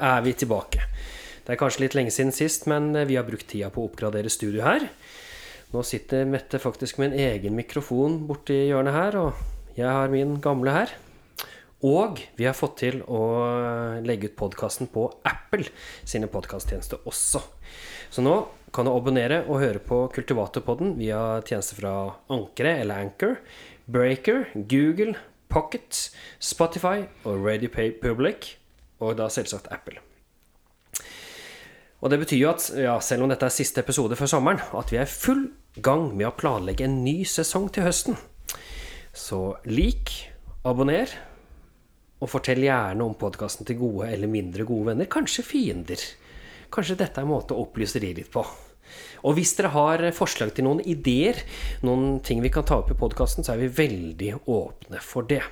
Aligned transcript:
er 0.00 0.24
vi 0.24 0.32
tilbake. 0.34 0.86
Det 1.44 1.54
er 1.54 1.60
kanskje 1.60 1.84
litt 1.84 1.96
lenge 1.98 2.12
siden 2.14 2.34
sist, 2.34 2.66
men 2.70 2.92
vi 3.08 3.16
har 3.18 3.26
brukt 3.26 3.48
tida 3.50 3.70
på 3.72 3.82
å 3.82 3.90
oppgradere 3.90 4.32
studio 4.32 4.64
her. 4.66 4.88
Nå 5.70 5.84
sitter 5.86 6.26
Mette 6.26 6.58
faktisk 6.58 6.98
med 6.98 7.12
en 7.12 7.30
egen 7.30 7.54
mikrofon 7.54 8.20
borti 8.26 8.56
hjørnet 8.68 8.96
her, 8.96 9.16
og 9.20 9.76
jeg 9.76 9.86
har 9.86 10.10
min 10.12 10.36
gamle 10.42 10.74
her. 10.74 10.94
Og 11.86 12.18
vi 12.36 12.44
har 12.44 12.56
fått 12.58 12.80
til 12.82 12.98
å 13.08 13.20
legge 14.04 14.28
ut 14.28 14.36
podkasten 14.36 14.90
på 14.92 15.06
Apple 15.24 15.70
sine 16.04 16.28
podkasttjenester 16.28 17.06
også. 17.08 17.40
Så 18.12 18.24
nå 18.26 18.34
kan 18.74 18.86
du 18.86 18.92
abonnere 18.92 19.44
og 19.46 19.62
høre 19.62 19.80
på 19.82 20.02
Kultivatorpodden 20.12 20.96
via 20.98 21.40
tjenester 21.46 21.80
fra 21.80 21.94
Ankeret 22.30 22.82
eller 22.84 23.06
Anchor, 23.06 23.38
Breaker, 23.90 24.50
Google, 24.54 25.16
Pocket, 25.50 26.10
Spotify 26.38 27.06
og 27.24 27.46
Radio 27.46 27.72
Public, 27.72 28.56
og 29.00 29.16
da 29.18 29.28
selvsagt 29.32 29.70
Apple. 29.72 30.00
Og 32.00 32.12
det 32.12 32.20
betyr 32.22 32.38
jo 32.40 32.52
at, 32.54 32.66
ja, 32.80 32.94
selv 33.04 33.26
om 33.26 33.32
dette 33.32 33.44
er 33.44 33.52
siste 33.52 33.82
episode 33.82 34.16
før 34.16 34.30
sommeren, 34.32 34.62
at 34.76 34.92
vi 34.92 35.00
er 35.00 35.10
full 35.10 35.50
gang 35.84 36.08
med 36.16 36.30
å 36.30 36.36
planlegge 36.36 36.86
en 36.86 37.02
ny 37.04 37.20
sesong 37.28 37.68
til 37.74 37.84
høsten. 37.84 38.16
Så 39.12 39.58
lik, 39.68 40.14
abonner, 40.64 41.12
og 42.20 42.28
fortell 42.28 42.64
gjerne 42.64 43.04
om 43.04 43.16
podkasten 43.20 43.68
til 43.68 43.78
gode 43.80 44.08
eller 44.12 44.30
mindre 44.32 44.64
gode 44.68 44.92
venner, 44.92 45.08
kanskje 45.12 45.44
fiender. 45.44 46.02
Kanskje 46.72 46.98
dette 47.00 47.20
er 47.20 47.26
en 47.26 47.32
måte 47.32 47.56
å 47.56 47.64
opplyse 47.66 48.00
de 48.00 48.12
litt 48.16 48.32
på. 48.32 48.44
Og 49.24 49.36
hvis 49.36 49.52
dere 49.58 49.72
har 49.74 50.02
forslag 50.16 50.54
til 50.56 50.66
noen 50.66 50.80
ideer, 50.88 51.38
noen 51.86 52.18
ting 52.24 52.40
vi 52.44 52.52
kan 52.52 52.66
ta 52.66 52.80
opp 52.80 52.90
i 52.92 52.98
podkasten, 52.98 53.44
så 53.44 53.54
er 53.54 53.64
vi 53.64 53.72
veldig 53.80 54.32
åpne 54.50 55.02
for 55.04 55.28
det. 55.28 55.42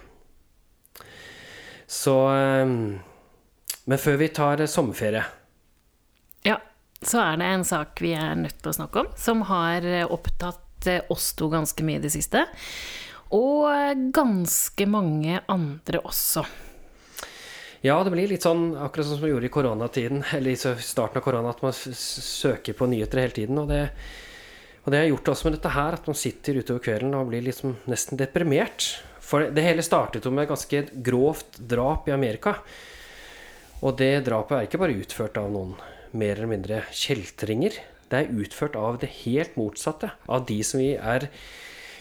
Så 1.88 2.14
ehm, 2.32 2.98
Men 3.88 4.00
før 4.00 4.18
vi 4.20 4.28
tar 4.36 4.60
sommerferie 4.68 5.24
Ja, 6.44 6.58
så 7.00 7.22
er 7.24 7.40
det 7.40 7.48
en 7.48 7.64
sak 7.64 8.02
vi 8.04 8.12
er 8.12 8.36
nødt 8.36 8.60
til 8.60 8.72
å 8.72 8.78
snakke 8.82 9.04
om, 9.04 9.12
som 9.16 9.46
har 9.48 9.86
opptatt 10.12 10.90
oss 11.10 11.32
to 11.34 11.48
ganske 11.50 11.82
mye 11.84 11.98
i 11.98 12.04
det 12.04 12.12
siste. 12.14 12.44
Og 13.34 13.66
ganske 14.14 14.86
mange 14.88 15.40
andre 15.50 16.00
også. 16.06 16.44
Ja, 17.84 18.00
det 18.02 18.10
blir 18.10 18.30
litt 18.30 18.42
sånn 18.42 18.72
akkurat 18.74 19.06
sånn 19.06 19.20
som 19.20 19.26
vi 19.26 19.30
gjorde 19.30 19.46
i 19.46 19.52
koronatiden, 19.54 20.24
eller 20.36 20.54
i 20.54 20.58
starten 20.58 21.20
av 21.20 21.24
korona, 21.24 21.52
at 21.54 21.62
man 21.62 21.74
søker 21.74 22.74
på 22.74 22.88
nyheter 22.90 23.22
hele 23.22 23.36
tiden. 23.36 23.60
Og 23.62 23.70
det, 23.70 23.84
og 24.82 24.92
det 24.92 25.02
har 25.02 25.10
gjort 25.12 25.32
også 25.34 25.48
med 25.48 25.58
dette 25.58 25.74
her, 25.76 25.98
at 25.98 26.08
man 26.10 26.18
sitter 26.18 26.58
utover 26.58 26.82
kvelden 26.88 27.14
og 27.18 27.30
blir 27.30 27.44
liksom 27.46 27.76
nesten 27.90 28.18
deprimert. 28.20 28.90
For 29.22 29.50
det 29.52 29.64
hele 29.64 29.84
startet 29.84 30.26
jo 30.26 30.32
med 30.32 30.46
et 30.46 30.54
ganske 30.54 30.84
grovt 31.04 31.60
drap 31.70 32.08
i 32.08 32.16
Amerika. 32.16 32.56
Og 33.78 33.94
det 34.00 34.24
drapet 34.26 34.56
er 34.56 34.66
ikke 34.66 34.80
bare 34.82 34.98
utført 34.98 35.38
av 35.38 35.52
noen 35.54 35.76
mer 36.18 36.34
eller 36.34 36.50
mindre 36.50 36.80
kjeltringer. 36.90 37.76
Det 38.08 38.18
er 38.18 38.40
utført 38.40 38.76
av 38.78 38.98
det 39.02 39.10
helt 39.22 39.58
motsatte. 39.60 40.10
Av 40.26 40.46
de 40.48 40.58
som 40.66 40.82
vi 40.82 40.94
er 40.96 41.28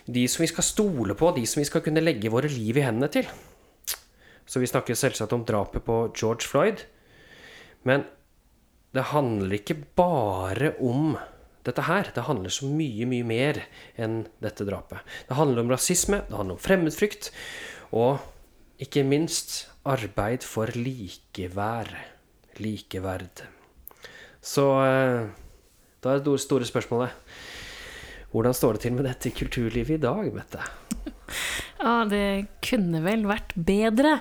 De 0.08 0.22
som 0.32 0.40
vi 0.40 0.48
skal 0.48 0.64
stole 0.64 1.18
på, 1.20 1.34
de 1.36 1.44
som 1.44 1.60
vi 1.60 1.66
skal 1.68 1.82
kunne 1.84 2.00
legge 2.00 2.32
våre 2.32 2.48
liv 2.48 2.78
i 2.80 2.84
hendene 2.86 3.10
til. 3.12 3.28
Så 4.48 4.62
vi 4.64 4.70
snakker 4.72 4.96
selvsagt 4.96 5.34
om 5.36 5.44
drapet 5.44 5.84
på 5.84 5.98
George 6.16 6.48
Floyd. 6.48 6.86
Men 7.84 8.06
det 8.96 9.10
handler 9.12 9.58
ikke 9.58 9.76
bare 10.00 10.72
om 10.80 11.18
dette 11.68 11.84
her. 11.90 12.08
Det 12.16 12.24
handler 12.24 12.56
så 12.56 12.70
mye, 12.72 13.04
mye 13.10 13.28
mer 13.28 13.60
enn 14.00 14.22
dette 14.40 14.64
drapet. 14.68 15.04
Det 15.28 15.36
handler 15.36 15.66
om 15.66 15.76
rasisme, 15.76 16.22
det 16.30 16.40
handler 16.40 16.56
om 16.56 16.64
fremmedfrykt, 16.64 17.34
og 17.92 18.24
ikke 18.80 19.04
minst 19.04 19.66
arbeid 19.88 20.46
for 20.46 20.72
likevær. 20.76 21.92
Likeverd. 22.62 23.44
Så 24.42 24.66
eh, 24.84 25.28
da 26.04 26.16
er 26.16 26.24
det 26.24 26.40
store 26.42 26.66
spørsmålet 26.66 27.12
Hvordan 28.32 28.56
står 28.56 28.78
det 28.78 28.82
til 28.84 28.96
med 28.96 29.06
dette 29.08 29.32
kulturlivet 29.34 29.98
i 29.98 30.02
dag, 30.04 30.32
Mette? 30.36 30.64
Ja, 31.78 32.02
det 32.10 32.48
kunne 32.66 33.04
vel 33.06 33.28
vært 33.30 33.54
bedre. 33.54 34.18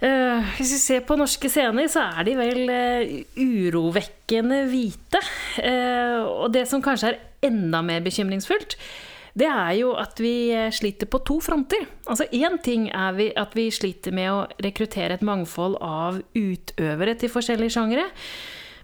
Uh, 0.00 0.40
hvis 0.56 0.72
vi 0.72 0.78
ser 0.80 1.02
på 1.04 1.18
norske 1.20 1.50
scener, 1.52 1.84
så 1.92 2.06
er 2.08 2.24
de 2.24 2.36
vel 2.38 2.72
uh, 2.72 3.10
urovekkende 3.36 4.62
hvite. 4.70 5.20
Uh, 5.60 6.24
og 6.24 6.54
det 6.54 6.64
som 6.70 6.80
kanskje 6.82 7.12
er 7.12 7.50
enda 7.50 7.82
mer 7.84 8.00
bekymringsfullt, 8.06 8.78
det 9.38 9.46
er 9.46 9.74
jo 9.78 9.92
at 9.98 10.18
vi 10.20 10.50
sliter 10.74 11.06
på 11.10 11.20
to 11.26 11.38
fronter. 11.44 11.84
Altså 12.10 12.26
Én 12.34 12.58
ting 12.62 12.88
er 12.90 13.14
vi, 13.14 13.28
at 13.38 13.54
vi 13.54 13.68
sliter 13.74 14.14
med 14.14 14.30
å 14.32 14.46
rekruttere 14.62 15.16
et 15.16 15.26
mangfold 15.26 15.78
av 15.84 16.18
utøvere 16.34 17.14
til 17.20 17.32
forskjellige 17.32 17.76
sjangere. 17.76 18.08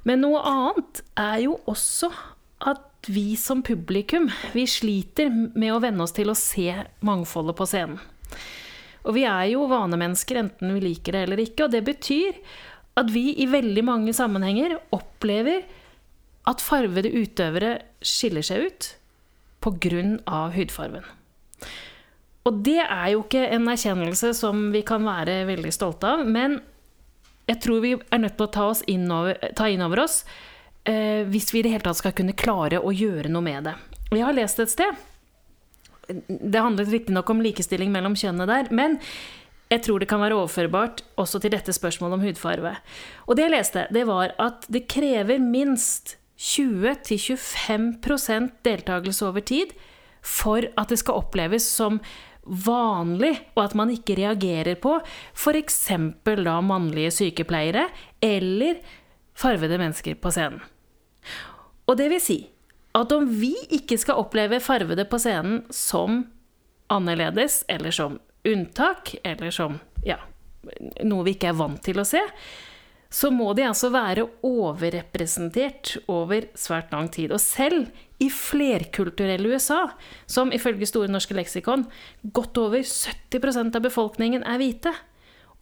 Men 0.07 0.23
noe 0.23 0.43
annet 0.47 1.03
er 1.19 1.41
jo 1.49 1.57
også 1.67 2.13
at 2.67 3.11
vi 3.11 3.35
som 3.39 3.63
publikum 3.67 4.29
vi 4.55 4.67
sliter 4.71 5.31
med 5.31 5.73
å 5.75 5.81
venne 5.83 6.03
oss 6.03 6.15
til 6.15 6.31
å 6.31 6.39
se 6.39 6.71
mangfoldet 7.07 7.59
på 7.59 7.67
scenen. 7.69 7.99
Og 9.07 9.15
vi 9.15 9.23
er 9.29 9.53
jo 9.53 9.69
vanemennesker, 9.71 10.41
enten 10.41 10.73
vi 10.75 10.83
liker 10.83 11.15
det 11.15 11.27
eller 11.27 11.43
ikke. 11.43 11.67
Og 11.67 11.75
det 11.75 11.83
betyr 11.87 12.39
at 12.99 13.11
vi 13.13 13.37
i 13.39 13.47
veldig 13.51 13.85
mange 13.87 14.15
sammenhenger 14.17 14.79
opplever 14.95 15.63
at 16.47 16.63
farvede 16.63 17.13
utøvere 17.15 17.77
skiller 18.03 18.47
seg 18.47 18.67
ut 18.67 18.89
pga. 19.67 20.41
hudfarven. 20.55 21.05
Og 22.47 22.63
det 22.63 22.79
er 22.79 23.09
jo 23.13 23.25
ikke 23.25 23.43
en 23.57 23.67
erkjennelse 23.73 24.31
som 24.39 24.69
vi 24.71 24.85
kan 24.87 25.03
være 25.03 25.41
veldig 25.49 25.73
stolte 25.75 26.13
av, 26.15 26.23
men 26.27 26.61
jeg 27.47 27.59
tror 27.63 27.83
vi 27.83 27.95
er 27.97 28.23
nødt 28.23 28.37
til 28.39 28.47
å 28.47 28.53
ta, 28.55 28.67
inn 28.91 29.11
over, 29.11 29.39
ta 29.59 29.69
inn 29.71 29.83
over 29.83 30.03
oss 30.03 30.21
eh, 30.87 31.23
hvis 31.27 31.53
vi 31.55 31.61
i 31.61 31.67
det 31.67 31.75
hele 31.75 31.87
tatt 31.87 32.01
skal 32.01 32.15
kunne 32.17 32.37
klare 32.39 32.81
å 32.83 32.95
gjøre 32.95 33.31
noe 33.31 33.45
med 33.47 33.69
det. 33.69 33.75
Jeg 34.15 34.27
har 34.27 34.37
lest 34.37 34.61
et 34.63 34.71
sted 34.71 35.01
Det 36.07 36.61
handlet 36.63 36.93
riktignok 36.93 37.31
om 37.33 37.43
likestilling 37.43 37.91
mellom 37.91 38.15
kjønnene 38.19 38.47
der, 38.47 38.71
men 38.71 39.01
jeg 39.67 39.83
tror 39.83 39.99
det 39.99 40.07
kan 40.07 40.23
være 40.23 40.37
overførbart 40.39 41.03
også 41.19 41.41
til 41.43 41.51
dette 41.51 41.75
spørsmålet 41.75 42.15
om 42.15 42.23
hudfarve. 42.23 42.77
Og 43.27 43.35
det 43.35 43.49
jeg 43.49 43.55
leste, 43.57 43.87
det 43.91 44.05
var 44.07 44.37
at 44.39 44.69
det 44.71 44.85
krever 44.91 45.43
minst 45.43 46.15
20-25% 46.37 48.51
deltakelse 48.67 49.27
over 49.27 49.41
tid 49.41 49.67
for 50.27 50.67
at 50.77 50.89
det 50.91 50.99
skal 51.01 51.15
oppleves 51.23 51.65
som 51.71 52.01
vanlig, 52.47 53.33
og 53.57 53.65
at 53.65 53.75
man 53.79 53.91
ikke 53.91 54.17
reagerer 54.21 54.77
på 54.79 55.01
f.eks. 55.35 55.81
da 56.23 56.61
mannlige 56.63 57.11
sykepleiere 57.15 57.89
eller 58.23 58.79
farvede 59.37 59.79
mennesker 59.81 60.15
på 60.15 60.31
scenen. 60.35 60.61
Og 61.87 61.99
det 61.99 62.11
vil 62.11 62.23
si 62.23 62.39
at 62.97 63.13
om 63.13 63.27
vi 63.29 63.53
ikke 63.77 63.99
skal 64.01 64.23
oppleve 64.23 64.61
farvede 64.63 65.05
på 65.05 65.19
scenen 65.21 65.65
som 65.75 66.25
annerledes, 66.93 67.65
eller 67.69 67.91
som 67.91 68.19
unntak, 68.47 69.15
eller 69.27 69.51
som 69.51 69.81
ja, 70.07 70.17
noe 71.05 71.27
vi 71.27 71.35
ikke 71.37 71.51
er 71.51 71.59
vant 71.59 71.83
til 71.85 72.01
å 72.01 72.07
se, 72.07 72.23
så 73.13 73.31
må 73.31 73.53
de 73.57 73.65
altså 73.69 73.91
være 73.95 74.27
overrepresentert 74.47 75.97
over 76.11 76.49
svært 76.59 76.93
lang 76.95 77.09
tid. 77.13 77.33
Og 77.33 77.41
selv 77.43 77.87
i 78.23 78.29
flerkulturelle 78.33 79.53
USA, 79.55 79.85
som 80.27 80.53
ifølge 80.55 80.89
Store 80.89 81.11
norske 81.13 81.37
leksikon 81.37 81.87
godt 82.35 82.59
over 82.59 82.83
70% 82.83 83.77
av 83.77 83.85
befolkningen 83.85 84.47
er 84.47 84.61
hvite, 84.61 84.95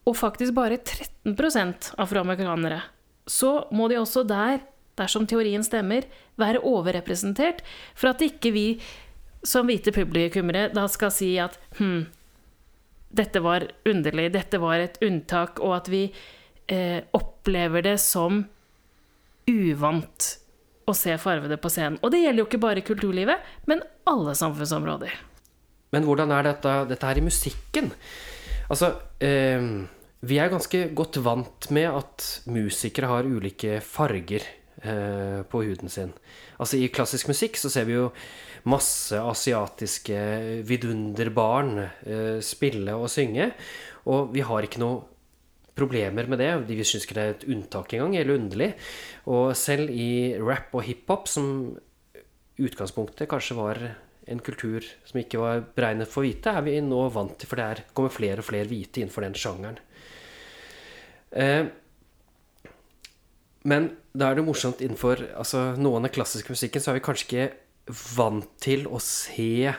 og 0.04 0.18
faktisk 0.20 0.54
bare 0.56 0.78
13% 0.80 1.94
afroamerikanere, 2.00 2.82
så 3.26 3.64
må 3.72 3.88
de 3.88 3.96
også 4.00 4.24
der 4.28 4.60
dersom 4.98 5.26
teorien 5.26 5.64
stemmer, 5.66 6.04
være 6.38 6.62
overrepresentert 6.62 7.64
for 7.96 8.12
at 8.12 8.22
ikke 8.22 8.52
vi 8.54 8.66
som 9.44 9.66
hvite 9.68 9.92
publikummere 9.94 10.68
da 10.74 10.86
skal 10.90 11.12
si 11.12 11.34
at 11.42 11.58
hm, 11.78 12.06
dette 13.14 13.42
var 13.44 13.66
underlig, 13.86 14.30
dette 14.34 14.58
var 14.62 14.82
et 14.82 14.98
unntak, 15.04 15.60
og 15.62 15.76
at 15.76 15.90
vi 15.92 16.08
eh, 16.70 17.04
opplever 17.16 17.84
det 17.86 17.98
som 18.02 18.42
uvant 19.50 20.30
å 20.84 20.94
se 20.96 21.16
farvede 21.20 21.58
på 21.60 21.70
scenen. 21.72 21.98
Og 22.04 22.12
det 22.12 22.22
gjelder 22.24 22.42
jo 22.42 22.48
ikke 22.48 22.62
bare 22.64 22.84
kulturlivet, 22.84 23.52
men 23.70 23.84
alle 24.08 24.34
samfunnsområder. 24.36 25.14
Men 25.94 26.08
hvordan 26.08 26.32
er 26.34 26.48
dette, 26.48 26.74
dette 26.90 27.08
her 27.08 27.20
i 27.20 27.24
musikken? 27.24 27.92
Altså 28.72 28.94
eh, 29.22 29.62
Vi 30.24 30.40
er 30.40 30.52
ganske 30.52 30.86
godt 30.96 31.20
vant 31.24 31.70
med 31.74 31.88
at 31.92 32.28
musikere 32.50 33.12
har 33.12 33.28
ulike 33.28 33.78
farger 33.84 34.44
Eh, 34.84 35.42
på 35.42 35.62
huden 35.62 35.88
sin. 35.88 36.10
Altså 36.60 36.76
I 36.76 36.90
klassisk 36.92 37.30
musikk 37.30 37.56
så 37.56 37.70
ser 37.72 37.86
vi 37.88 37.94
jo 37.94 38.10
masse 38.68 39.16
asiatiske 39.16 40.18
vidunderbarn 40.68 41.78
eh, 41.80 42.40
spille 42.44 42.92
og 42.92 43.08
synge. 43.08 43.46
Og 44.12 44.34
vi 44.34 44.42
har 44.44 44.66
ikke 44.66 44.82
noe 44.82 45.13
problemer 45.74 46.28
med 46.30 46.38
det. 46.42 46.50
De 46.68 46.78
syns 46.86 47.04
ikke 47.06 47.16
det 47.18 47.24
er 47.24 47.34
et 47.34 47.46
unntak 47.50 47.94
engang, 47.96 48.16
eller 48.16 48.38
underlig. 48.38 48.70
Og 49.30 49.52
selv 49.58 49.90
i 49.90 50.34
rap 50.38 50.74
og 50.74 50.84
hiphop, 50.86 51.28
som 51.30 51.46
utgangspunktet 52.62 53.30
kanskje 53.30 53.58
var 53.58 53.80
en 54.30 54.40
kultur 54.40 54.86
som 55.04 55.18
ikke 55.20 55.40
var 55.42 55.64
beregnet 55.76 56.08
for 56.08 56.24
hvite, 56.24 56.52
er 56.54 56.64
vi 56.64 56.78
nå 56.80 57.00
vant 57.12 57.34
til, 57.36 57.50
for 57.50 57.60
det 57.60 57.64
er, 57.64 57.82
kommer 57.92 58.14
flere 58.14 58.40
og 58.40 58.46
flere 58.46 58.68
hvite 58.70 59.02
innenfor 59.02 59.26
den 59.26 59.34
sjangeren. 59.36 59.80
Eh, 61.34 61.64
Men 63.64 63.96
da 64.12 64.28
er 64.28 64.36
det 64.36 64.44
morsomt 64.44 64.82
innenfor 64.84 65.22
altså, 65.40 65.72
noe 65.80 65.96
av 65.96 66.04
den 66.04 66.12
klassiske 66.12 66.52
musikken, 66.52 66.82
så 66.84 66.92
er 66.92 66.98
vi 66.98 67.04
kanskje 67.06 67.24
ikke 67.26 67.94
vant 68.14 68.50
til 68.60 68.84
å 68.86 69.00
se 69.00 69.72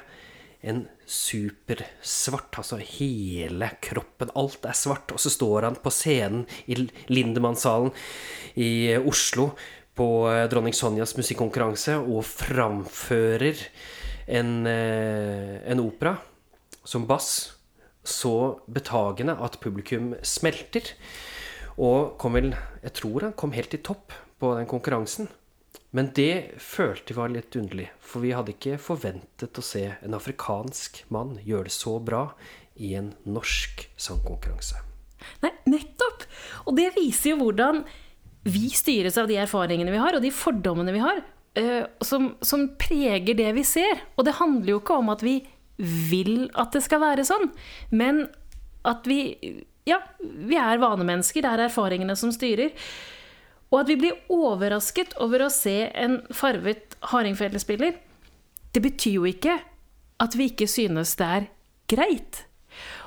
en 0.66 0.88
supersvart, 1.06 2.60
altså 2.62 2.80
hele 2.82 3.70
kroppen, 3.84 4.34
alt 4.36 4.66
er 4.66 4.78
svart. 4.78 5.14
Og 5.16 5.22
så 5.22 5.32
står 5.34 5.70
han 5.70 5.80
på 5.82 5.94
scenen 5.94 6.46
i 6.68 6.78
Lindemannsalen 7.12 7.94
i 8.62 8.96
Oslo 8.98 9.52
på 9.96 10.08
eh, 10.32 10.46
Dronning 10.52 10.76
Sonjas 10.76 11.16
musikkonkurranse 11.18 11.98
og 12.02 12.26
framfører 12.28 13.62
en, 14.28 14.66
eh, 14.68 15.62
en 15.72 15.84
opera 15.84 16.18
som 16.86 17.08
bass 17.10 17.56
så 18.06 18.60
betagende 18.70 19.38
at 19.42 19.58
publikum 19.62 20.14
smelter. 20.22 20.94
Og 21.82 22.16
kom 22.22 22.38
vel 22.38 22.54
Jeg 22.84 22.94
tror 23.02 23.22
han 23.26 23.34
kom 23.34 23.52
helt 23.52 23.74
i 23.74 23.82
topp 23.82 24.14
på 24.40 24.54
den 24.56 24.68
konkurransen. 24.70 25.28
Men 25.96 26.10
det 26.16 26.60
følte 26.60 27.14
vi 27.14 27.20
var 27.20 27.32
litt 27.32 27.56
underlig, 27.56 27.88
for 28.04 28.24
vi 28.26 28.34
hadde 28.36 28.52
ikke 28.52 28.80
forventet 28.82 29.56
å 29.56 29.64
se 29.64 29.86
en 29.96 30.18
afrikansk 30.18 31.06
mann 31.14 31.38
gjøre 31.46 31.70
det 31.70 31.76
så 31.76 31.96
bra 32.04 32.26
i 32.76 32.92
en 33.00 33.14
norsk 33.24 33.86
sangkonkurranse. 33.96 34.82
Nei, 35.46 35.54
nettopp! 35.72 36.26
Og 36.68 36.76
det 36.76 36.90
viser 36.98 37.32
jo 37.32 37.40
hvordan 37.46 37.86
vi 38.46 38.68
styres 38.76 39.16
av 39.18 39.30
de 39.32 39.40
erfaringene 39.42 39.94
vi 39.94 40.02
har, 40.02 40.18
og 40.18 40.26
de 40.26 40.34
fordommene 40.36 40.94
vi 40.94 41.02
har, 41.02 41.24
uh, 41.62 41.88
som, 42.04 42.34
som 42.44 42.68
preger 42.82 43.38
det 43.40 43.54
vi 43.56 43.64
ser. 43.66 44.04
Og 44.20 44.28
det 44.28 44.36
handler 44.42 44.76
jo 44.76 44.82
ikke 44.84 45.00
om 45.00 45.14
at 45.16 45.24
vi 45.26 45.40
vil 45.80 46.50
at 46.60 46.76
det 46.76 46.84
skal 46.86 47.02
være 47.04 47.26
sånn, 47.28 47.50
men 47.96 48.28
at 48.88 49.08
vi 49.10 49.22
Ja, 49.86 50.00
vi 50.20 50.58
er 50.58 50.80
vanemennesker, 50.82 51.44
det 51.46 51.50
er 51.52 51.68
erfaringene 51.68 52.16
som 52.18 52.32
styrer. 52.34 52.72
Og 53.74 53.82
at 53.82 53.92
vi 53.92 54.00
blir 54.00 54.18
overrasket 54.32 55.16
over 55.24 55.46
å 55.46 55.54
se 55.54 55.90
en 55.94 56.20
farvet 56.34 56.98
hardingfelespiller, 57.12 57.98
det 58.76 58.84
betyr 58.84 59.20
jo 59.20 59.30
ikke 59.30 59.60
at 60.22 60.36
vi 60.38 60.50
ikke 60.52 60.68
synes 60.70 61.16
det 61.20 61.32
er 61.38 61.48
greit. 61.92 62.46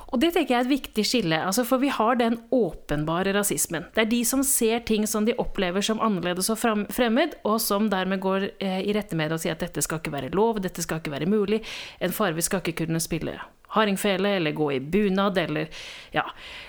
Og 0.08 0.22
det 0.22 0.30
tenker 0.32 0.54
jeg 0.54 0.58
er 0.62 0.64
et 0.64 0.70
viktig 0.70 1.04
skille, 1.04 1.38
altså 1.44 1.66
for 1.68 1.82
vi 1.82 1.90
har 1.92 2.16
den 2.16 2.38
åpenbare 2.54 3.34
rasismen. 3.36 3.90
Det 3.92 4.06
er 4.06 4.08
de 4.08 4.22
som 4.24 4.40
ser 4.46 4.80
ting 4.88 5.04
som 5.08 5.26
de 5.28 5.36
opplever 5.36 5.84
som 5.84 6.00
annerledes 6.00 6.48
og 6.54 6.60
fremmed, 6.94 7.36
og 7.44 7.58
som 7.60 7.90
dermed 7.92 8.22
går 8.24 8.48
eh, 8.56 8.80
i 8.88 8.96
rette 8.96 9.18
med 9.18 9.28
det 9.28 9.36
og 9.36 9.44
sier 9.44 9.56
at 9.56 9.66
dette 9.66 9.84
skal 9.84 10.00
ikke 10.00 10.14
være 10.14 10.32
lov, 10.32 10.62
dette 10.64 10.84
skal 10.84 11.02
ikke 11.02 11.12
være 11.12 11.28
mulig, 11.28 11.60
en 12.00 12.16
farve 12.16 12.44
skal 12.44 12.64
ikke 12.64 12.86
kunne 12.86 13.04
spille 13.04 13.36
hardingfele 13.74 14.36
eller 14.38 14.56
gå 14.56 14.72
i 14.72 14.80
bunad 14.80 15.38
eller 15.38 15.68
Ja. 16.12 16.24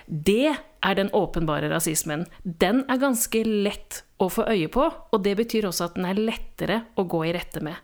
Det 0.08 0.56
er 0.82 0.96
den 0.96 1.12
åpenbare 1.14 1.70
rasismen. 1.70 2.26
Den 2.44 2.86
er 2.90 3.02
ganske 3.02 3.44
lett 3.44 4.04
å 4.20 4.28
få 4.32 4.44
øye 4.52 4.68
på, 4.72 4.84
og 4.84 5.22
det 5.24 5.36
betyr 5.40 5.68
også 5.70 5.86
at 5.86 5.96
den 5.96 6.08
er 6.10 6.18
lettere 6.18 6.78
å 7.00 7.06
gå 7.08 7.22
i 7.28 7.32
rette 7.36 7.62
med. 7.64 7.78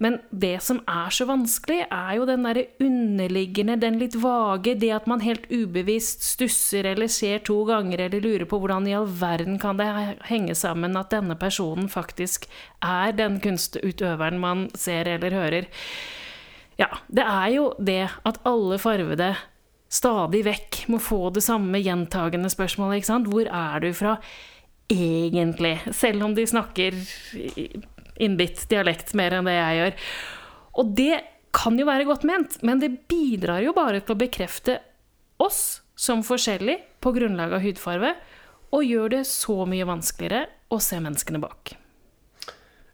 Men 0.00 0.18
det 0.30 0.56
som 0.64 0.80
er 0.88 1.12
så 1.12 1.26
vanskelig, 1.28 1.82
er 1.92 2.12
jo 2.16 2.26
den 2.28 2.46
derre 2.46 2.66
underliggende, 2.80 3.76
den 3.80 3.98
litt 4.00 4.16
vage, 4.20 4.76
det 4.80 4.92
at 4.96 5.08
man 5.10 5.24
helt 5.24 5.44
ubevisst 5.52 6.24
stusser 6.24 6.88
eller 6.94 7.10
ser 7.12 7.44
to 7.44 7.58
ganger 7.68 8.06
eller 8.06 8.24
lurer 8.24 8.48
på 8.48 8.60
hvordan 8.62 8.88
i 8.88 8.96
all 8.96 9.08
verden 9.08 9.60
kan 9.60 9.80
det 9.80 9.88
henge 10.30 10.56
sammen 10.56 10.96
at 11.00 11.12
denne 11.12 11.36
personen 11.40 11.90
faktisk 11.92 12.48
er 12.80 13.12
den 13.16 13.40
kunstutøveren 13.44 14.40
man 14.40 14.68
ser 14.78 15.10
eller 15.16 15.36
hører. 15.36 15.72
Ja, 16.80 16.90
det 17.06 17.24
er 17.24 17.50
jo 17.54 17.66
det 17.78 18.02
at 18.26 18.40
alle 18.48 18.78
farvede 18.82 19.34
stadig 19.94 20.42
vekk 20.46 20.80
må 20.90 20.98
få 21.02 21.28
det 21.34 21.44
samme 21.46 21.78
gjentagende 21.82 22.50
spørsmålet, 22.50 23.00
ikke 23.00 23.10
sant. 23.12 23.30
Hvor 23.30 23.46
er 23.46 23.84
du 23.84 23.92
fra 23.94 24.16
egentlig? 24.90 25.76
Selv 25.94 26.26
om 26.26 26.34
de 26.34 26.46
snakker 26.50 26.96
innbitt 28.22 28.64
dialekt 28.70 29.14
mer 29.18 29.38
enn 29.38 29.48
det 29.48 29.54
jeg 29.56 29.78
gjør. 29.80 30.02
Og 30.82 30.90
det 30.98 31.20
kan 31.54 31.78
jo 31.78 31.86
være 31.86 32.08
godt 32.08 32.26
ment, 32.26 32.58
men 32.66 32.82
det 32.82 32.90
bidrar 33.10 33.62
jo 33.62 33.74
bare 33.76 34.02
til 34.02 34.16
å 34.16 34.22
bekrefte 34.24 34.80
oss 35.42 35.84
som 35.94 36.24
forskjellig 36.26 36.80
på 37.04 37.14
grunnlag 37.14 37.54
av 37.54 37.62
hudfarve, 37.62 38.14
og 38.74 38.82
gjør 38.82 39.12
det 39.20 39.22
så 39.30 39.62
mye 39.70 39.86
vanskeligere 39.86 40.48
å 40.74 40.80
se 40.82 40.98
menneskene 40.98 41.38
bak. 41.38 41.76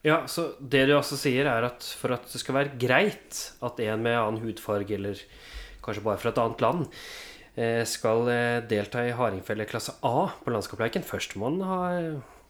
Ja, 0.07 0.23
så 0.33 0.55
det 0.61 0.87
du 0.89 0.95
også 0.97 1.19
sier, 1.21 1.45
er 1.45 1.67
at 1.67 1.85
for 2.01 2.15
at 2.17 2.25
det 2.33 2.41
skal 2.41 2.57
være 2.57 2.77
greit 2.81 3.41
at 3.61 3.81
en 3.85 4.05
med 4.07 4.17
annen 4.17 4.41
hudfarge, 4.41 4.97
eller 4.97 5.21
kanskje 5.85 6.05
bare 6.07 6.21
fra 6.23 6.33
et 6.33 6.41
annet 6.41 6.65
land, 6.65 6.87
eh, 7.61 7.83
skal 7.89 8.31
eh, 8.33 8.63
delta 8.71 9.05
i 9.05 9.13
hardingfelle 9.17 9.69
klasse 9.69 9.99
A 10.07 10.31
på 10.41 10.55
landskapsleiken 10.55 11.05
Først 11.05 11.37
må 11.37 11.51
man 11.51 11.67
ha 11.69 11.81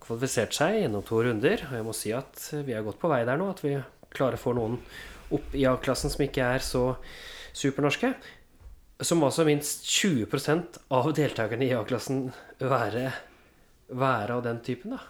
kvalifisert 0.05 0.55
seg 0.55 0.79
gjennom 0.81 1.03
to 1.07 1.23
runder. 1.27 1.65
Og 1.71 1.79
jeg 1.79 1.87
må 1.87 1.95
si 1.97 2.15
at 2.15 2.45
vi 2.67 2.77
er 2.77 2.87
godt 2.87 3.01
på 3.03 3.11
vei 3.11 3.25
der 3.27 3.41
nå. 3.41 3.51
At 3.51 3.65
vi 3.65 3.75
klarer 4.15 4.39
å 4.39 4.45
få 4.45 4.55
noen 4.59 4.79
opp 5.35 5.55
i 5.55 5.67
A-klassen 5.71 6.13
som 6.13 6.23
ikke 6.25 6.47
er 6.57 6.65
så 6.65 6.85
supernorske. 7.57 8.13
Så 9.01 9.17
må 9.17 9.31
altså 9.31 9.47
minst 9.49 9.87
20% 9.89 10.81
av 10.95 11.11
deltakerne 11.17 11.67
i 11.67 11.75
A-klassen 11.75 12.29
være, 12.61 13.11
være 13.91 14.39
av 14.39 14.47
den 14.47 14.63
typen, 14.67 14.95
da. 14.95 15.03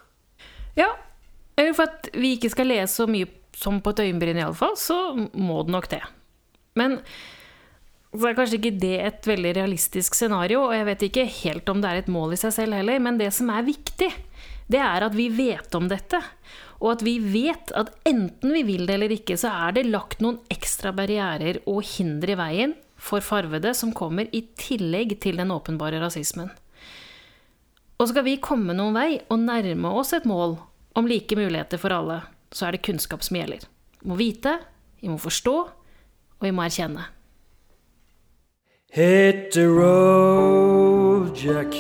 Ja, 0.79 0.93
eller 1.61 1.77
for 1.77 1.91
at 1.91 2.09
vi 2.17 2.35
ikke 2.37 2.53
skal 2.55 2.71
lese 2.73 3.03
så 3.03 3.07
mye 3.11 3.29
som 3.61 3.83
på 3.85 3.93
et 3.93 4.07
øyenbryn, 4.07 4.39
iallfall, 4.41 4.77
så 4.79 4.97
må 5.37 5.61
det 5.67 5.75
nok 5.75 5.91
det. 5.93 6.01
Men 6.79 6.97
så 8.11 8.31
er 8.31 8.39
kanskje 8.39 8.59
ikke 8.59 8.79
det 8.83 8.97
et 9.07 9.29
veldig 9.29 9.53
realistisk 9.59 10.17
scenario, 10.19 10.65
og 10.65 10.75
jeg 10.75 10.87
vet 10.89 11.05
ikke 11.07 11.27
helt 11.43 11.69
om 11.71 11.83
det 11.83 11.91
er 11.91 12.01
et 12.01 12.11
mål 12.11 12.35
i 12.35 12.41
seg 12.41 12.55
selv 12.57 12.79
heller, 12.79 13.03
men 13.03 13.21
det 13.21 13.29
som 13.37 13.53
er 13.53 13.67
viktig, 13.67 14.09
det 14.71 14.81
er 14.83 15.07
at 15.07 15.15
vi 15.19 15.29
vet 15.35 15.75
om 15.79 15.87
dette. 15.91 16.19
Og 16.81 16.95
at 16.95 17.05
vi 17.05 17.19
vet 17.21 17.73
at 17.77 17.93
enten 18.09 18.55
vi 18.55 18.63
vil 18.65 18.87
det 18.89 18.97
eller 18.97 19.13
ikke, 19.13 19.37
så 19.39 19.53
er 19.67 19.77
det 19.77 19.91
lagt 19.91 20.23
noen 20.25 20.41
ekstra 20.53 20.95
barrierer 20.97 21.61
og 21.69 21.85
hinder 21.85 22.33
i 22.33 22.39
veien 22.41 22.75
for 23.01 23.25
farvede 23.25 23.75
som 23.77 23.93
kommer 23.97 24.31
i 24.37 24.43
tillegg 24.59 25.19
til 25.21 25.41
den 25.41 25.53
åpenbare 25.53 26.01
rasismen. 26.03 26.49
Og 28.01 28.09
skal 28.09 28.25
vi 28.25 28.41
komme 28.41 28.73
noen 28.77 28.97
vei 28.97 29.11
og 29.29 29.43
nærme 29.43 29.93
oss 30.01 30.15
et 30.17 30.29
mål 30.29 30.57
om 30.95 31.07
like 31.07 31.37
muligheter 31.37 31.79
for 31.79 31.93
alle, 31.95 32.21
så 32.53 32.67
er 32.67 32.77
det 32.77 32.83
kunnskap 32.87 33.23
som 33.23 33.37
gjelder. 33.37 33.67
Vi 34.01 34.09
må 34.11 34.17
vite, 34.19 34.59
vi 35.01 35.09
må 35.09 35.19
forstå, 35.21 35.57
og 36.41 36.47
vi 36.47 36.51
må 36.51 36.65
erkjenne. 36.65 37.07
Hit 38.93 39.53
the 39.53 39.69
road, 39.69 41.37
Jack, 41.37 41.75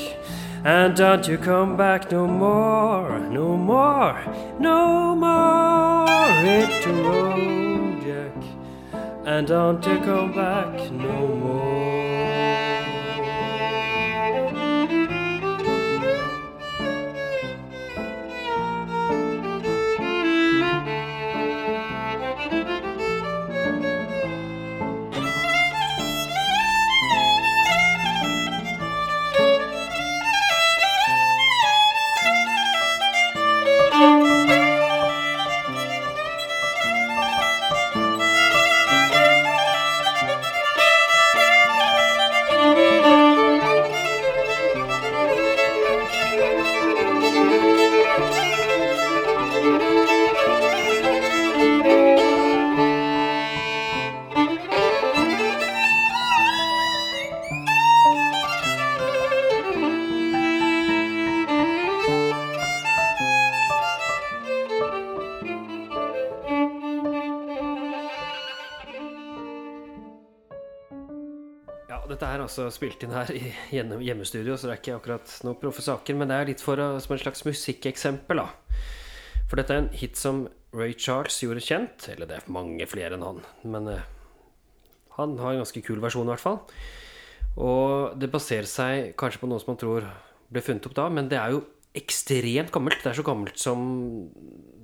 and 0.65 0.95
don't 0.95 1.27
you 1.27 1.39
come 1.39 1.77
back 1.77 2.13
no 2.13 2.27
more, 2.27 3.19
no 3.19 3.57
more, 3.57 4.21
no 4.61 5.17
more. 5.17 6.31
Hit 6.45 6.85
the 6.85 6.93
road, 7.03 8.05
Jack, 8.07 8.37
and 9.27 9.49
don't 9.49 9.85
you 9.87 9.99
come 10.05 10.33
back 10.33 10.91
no 10.93 11.27
more. 11.35 12.80
Altså 72.51 72.69
spilt 72.75 73.03
inn 73.07 73.15
her 73.15 73.31
i 73.33 73.55
hjemmestudio, 73.73 74.57
så 74.59 74.69
det 74.69 74.75
er 74.75 74.81
ikke 74.83 74.97
akkurat 74.99 75.35
noen 75.47 75.59
proffe 75.63 75.85
saker. 75.85 76.19
Men 76.19 76.31
det 76.31 76.39
er 76.39 76.51
litt 76.51 76.65
for, 76.65 76.81
som 77.01 77.15
en 77.15 77.23
slags 77.23 77.45
musikkeksempel, 77.47 78.43
da. 78.43 78.49
For 79.51 79.59
dette 79.59 79.75
er 79.75 79.85
en 79.85 79.93
hit 79.95 80.19
som 80.19 80.45
Ray 80.77 80.95
Charles 80.95 81.41
gjorde 81.43 81.65
kjent. 81.65 82.09
Eller 82.13 82.31
det 82.31 82.39
er 82.39 82.51
mange 82.53 82.87
flere 82.91 83.17
enn 83.17 83.27
han. 83.27 83.43
Men 83.67 83.91
uh, 83.91 84.09
han 85.17 85.37
har 85.41 85.55
en 85.55 85.63
ganske 85.65 85.83
kul 85.87 86.03
versjon, 86.03 86.29
i 86.29 86.35
hvert 86.35 86.45
fall. 86.45 86.61
Og 87.61 88.19
det 88.21 88.31
baserer 88.31 88.69
seg 88.71 89.13
kanskje 89.19 89.43
på 89.43 89.51
noe 89.51 89.63
som 89.63 89.73
man 89.73 89.81
tror 89.81 90.07
ble 90.51 90.63
funnet 90.65 90.87
opp 90.87 90.97
da, 90.99 91.07
men 91.13 91.29
det 91.31 91.39
er 91.39 91.55
jo 91.55 91.65
ekstremt 91.99 92.71
gammelt. 92.75 93.03
Det 93.03 93.11
er 93.11 93.19
så 93.19 93.27
gammelt 93.27 93.59
som 93.59 93.81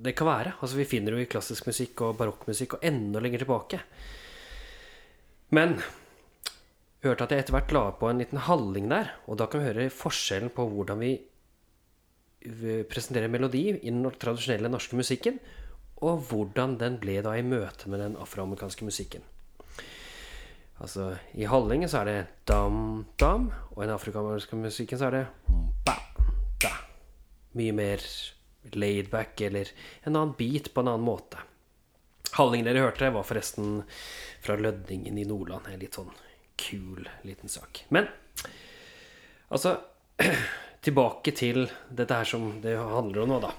det 0.03 0.13
kan 0.15 0.27
være. 0.27 0.57
Altså 0.59 0.79
Vi 0.79 0.87
finner 0.87 1.13
det 1.13 1.21
jo 1.21 1.27
i 1.27 1.31
klassisk 1.31 1.67
musikk 1.69 2.03
og 2.03 2.17
barokkmusikk 2.19 2.77
og 2.77 2.83
enda 2.87 3.23
lenger 3.23 3.43
tilbake. 3.43 3.79
Men 5.55 5.77
hørte 7.05 7.27
at 7.27 7.33
jeg 7.33 7.45
etter 7.45 7.55
hvert 7.55 7.73
la 7.75 7.83
på 7.93 8.09
en 8.09 8.21
liten 8.21 8.41
halling 8.47 8.89
der, 8.89 9.11
og 9.27 9.37
da 9.39 9.45
kan 9.49 9.61
vi 9.61 9.69
høre 9.69 9.89
forskjellen 9.93 10.49
på 10.55 10.65
hvordan 10.71 11.01
vi 11.03 11.15
presenterer 12.87 13.31
melodi 13.31 13.63
i 13.75 13.89
den 13.91 14.05
tradisjonelle 14.17 14.69
norske 14.71 14.97
musikken, 14.97 15.39
og 16.05 16.21
hvordan 16.29 16.77
den 16.77 16.99
ble 17.01 17.19
da 17.25 17.33
i 17.37 17.45
møte 17.45 17.89
med 17.89 17.99
den 18.03 18.17
afroamerikanske 18.21 18.85
musikken. 18.85 19.23
Altså, 20.77 21.15
i 21.33 21.47
hallingen 21.49 21.89
så 21.89 22.03
er 22.03 22.09
det 22.09 22.27
dam-dam, 22.49 23.49
og 23.73 23.79
i 23.81 23.87
den 23.87 23.95
afrikanske 23.95 24.59
musikken 24.61 24.99
så 25.01 25.07
er 25.09 25.15
det 25.15 25.23
ba-da. 25.87 26.73
Mye 27.57 27.73
mer 27.73 28.03
laidback 28.77 29.41
eller 29.47 29.71
en 30.03 30.13
annen 30.13 30.35
beat 30.37 30.69
på 30.73 30.83
en 30.83 30.91
annen 30.93 31.07
måte. 31.07 31.41
Hallingen 32.37 32.69
dere 32.69 32.85
hørte, 32.85 33.09
var 33.15 33.25
forresten 33.25 33.81
fra 34.45 34.57
Lødningen 34.59 35.17
i 35.17 35.25
Nordland. 35.25 35.65
Litt 35.81 35.97
sånn 35.97 36.13
kul 36.59 37.07
liten 37.27 37.51
sak. 37.51 37.85
Men 37.93 38.09
altså 39.49 39.77
Tilbake 40.87 41.33
til 41.35 41.65
dette 41.91 42.15
her 42.15 42.27
som 42.29 42.61
det 42.63 42.77
handler 42.77 43.23
om 43.25 43.31
nå, 43.33 43.37
da. 43.43 43.49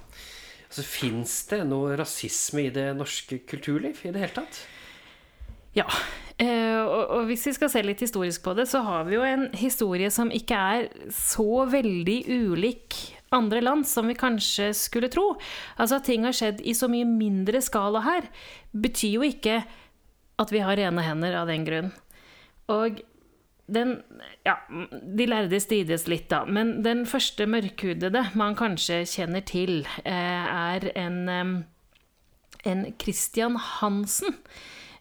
Altså, 0.68 0.84
Fins 0.86 1.34
det 1.50 1.58
noe 1.68 1.96
rasisme 1.98 2.62
i 2.68 2.72
det 2.72 2.86
norske 2.96 3.40
kulturliv 3.48 4.00
i 4.06 4.12
det 4.14 4.22
hele 4.22 4.36
tatt? 4.38 4.60
Ja. 5.76 5.84
Eh, 6.38 6.78
og, 6.78 7.26
hvis 7.28 7.44
vi 7.48 7.54
skal 7.56 7.70
se 7.72 7.82
litt 7.84 8.00
historisk 8.04 8.44
på 8.46 8.54
det, 8.56 8.68
så 8.70 8.80
har 8.86 9.08
vi 9.08 9.16
jo 9.16 9.26
en 9.26 9.48
historie 9.58 10.08
som 10.14 10.30
ikke 10.32 10.56
er 10.56 10.88
så 11.14 11.64
veldig 11.68 12.18
ulik 12.30 12.96
andre 13.34 13.60
land 13.60 13.84
som 13.88 14.08
vi 14.08 14.16
kanskje 14.16 14.70
skulle 14.76 15.10
tro. 15.12 15.32
Altså 15.76 15.98
at 15.98 16.06
ting 16.08 16.24
har 16.24 16.36
skjedd 16.36 16.62
i 16.62 16.76
så 16.76 16.88
mye 16.90 17.08
mindre 17.08 17.60
skala 17.64 18.04
her, 18.06 18.28
betyr 18.72 19.18
jo 19.18 19.26
ikke 19.26 19.60
at 20.38 20.54
vi 20.54 20.62
har 20.62 20.78
rene 20.78 21.04
hender 21.04 21.40
av 21.40 21.50
den 21.50 21.66
grunn. 21.66 21.90
Og 22.72 23.00
den 23.68 23.98
Ja, 24.44 24.56
de 24.90 25.26
lærde 25.28 25.60
strides 25.60 26.06
litt, 26.08 26.30
da. 26.32 26.44
Men 26.48 26.78
den 26.84 27.04
første 27.08 27.44
mørkhudede 27.50 28.24
man 28.38 28.56
kanskje 28.56 29.02
kjenner 29.04 29.44
til, 29.44 29.82
eh, 30.08 30.48
er 30.72 30.88
en, 30.96 31.66
en 32.64 32.84
Christian 32.96 33.58
Hansen. 33.60 34.38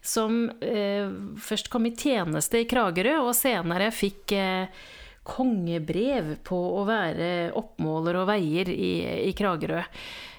Som 0.03 0.49
eh, 0.63 1.07
først 1.39 1.71
kom 1.71 1.87
i 1.87 1.95
tjeneste 1.95 2.61
i 2.61 2.67
Kragerø, 2.67 3.17
og 3.25 3.35
senere 3.35 3.89
fikk 3.91 4.35
eh, 4.35 4.83
kongebrev 5.27 6.37
på 6.47 6.59
å 6.79 6.85
være 6.87 7.51
oppmåler 7.59 8.21
og 8.21 8.29
veier 8.29 8.71
i, 8.71 8.91
i 9.27 9.33
Kragerø. 9.35 9.81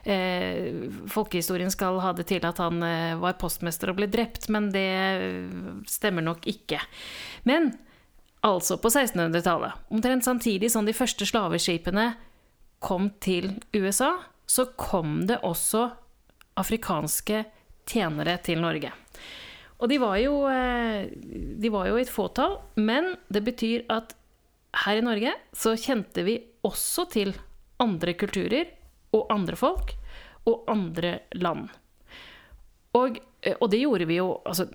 Eh, 0.09 0.89
folkehistorien 1.13 1.69
skal 1.73 1.99
ha 2.01 2.15
det 2.17 2.25
til 2.31 2.45
at 2.49 2.61
han 2.63 2.81
eh, 2.81 3.19
var 3.21 3.37
postmester 3.41 3.91
og 3.93 3.99
ble 3.99 4.09
drept, 4.09 4.47
men 4.49 4.71
det 4.73 4.89
stemmer 5.91 6.25
nok 6.25 6.47
ikke. 6.49 6.81
Men 7.49 7.75
altså 8.47 8.79
på 8.81 8.89
1600-tallet, 8.89 9.85
omtrent 9.93 10.25
samtidig 10.25 10.71
som 10.73 10.89
de 10.89 10.97
første 10.97 11.29
slaveskipene 11.29 12.15
kom 12.81 13.11
til 13.21 13.59
USA, 13.77 14.15
så 14.49 14.71
kom 14.81 15.27
det 15.29 15.43
også 15.45 15.91
afrikanske 16.59 17.43
tjenere 17.89 18.39
til 18.45 18.63
Norge. 18.65 18.95
Og 19.79 19.93
de 19.93 20.01
var 20.01 20.17
jo, 20.23 20.41
eh, 20.49 21.05
de 21.13 21.75
var 21.75 21.91
jo 21.91 22.01
et 22.01 22.09
fåtall, 22.09 22.57
men 22.81 23.13
det 23.29 23.45
betyr 23.45 23.85
at 23.93 24.17
her 24.87 25.03
i 25.03 25.05
Norge 25.05 25.37
så 25.53 25.77
kjente 25.77 26.25
vi 26.25 26.41
også 26.65 27.05
til 27.13 27.37
andre 27.79 28.17
kulturer 28.19 28.78
og 29.17 29.33
andre 29.33 29.57
folk 29.57 29.95
og 30.49 30.69
andre 30.71 31.19
land. 31.37 31.69
Og, 32.97 33.19
eh, 33.43 33.57
og 33.61 33.71
det 33.73 33.83
gjorde 33.83 34.09
vi 34.09 34.21
jo 34.21 34.31
altså, 34.45 34.69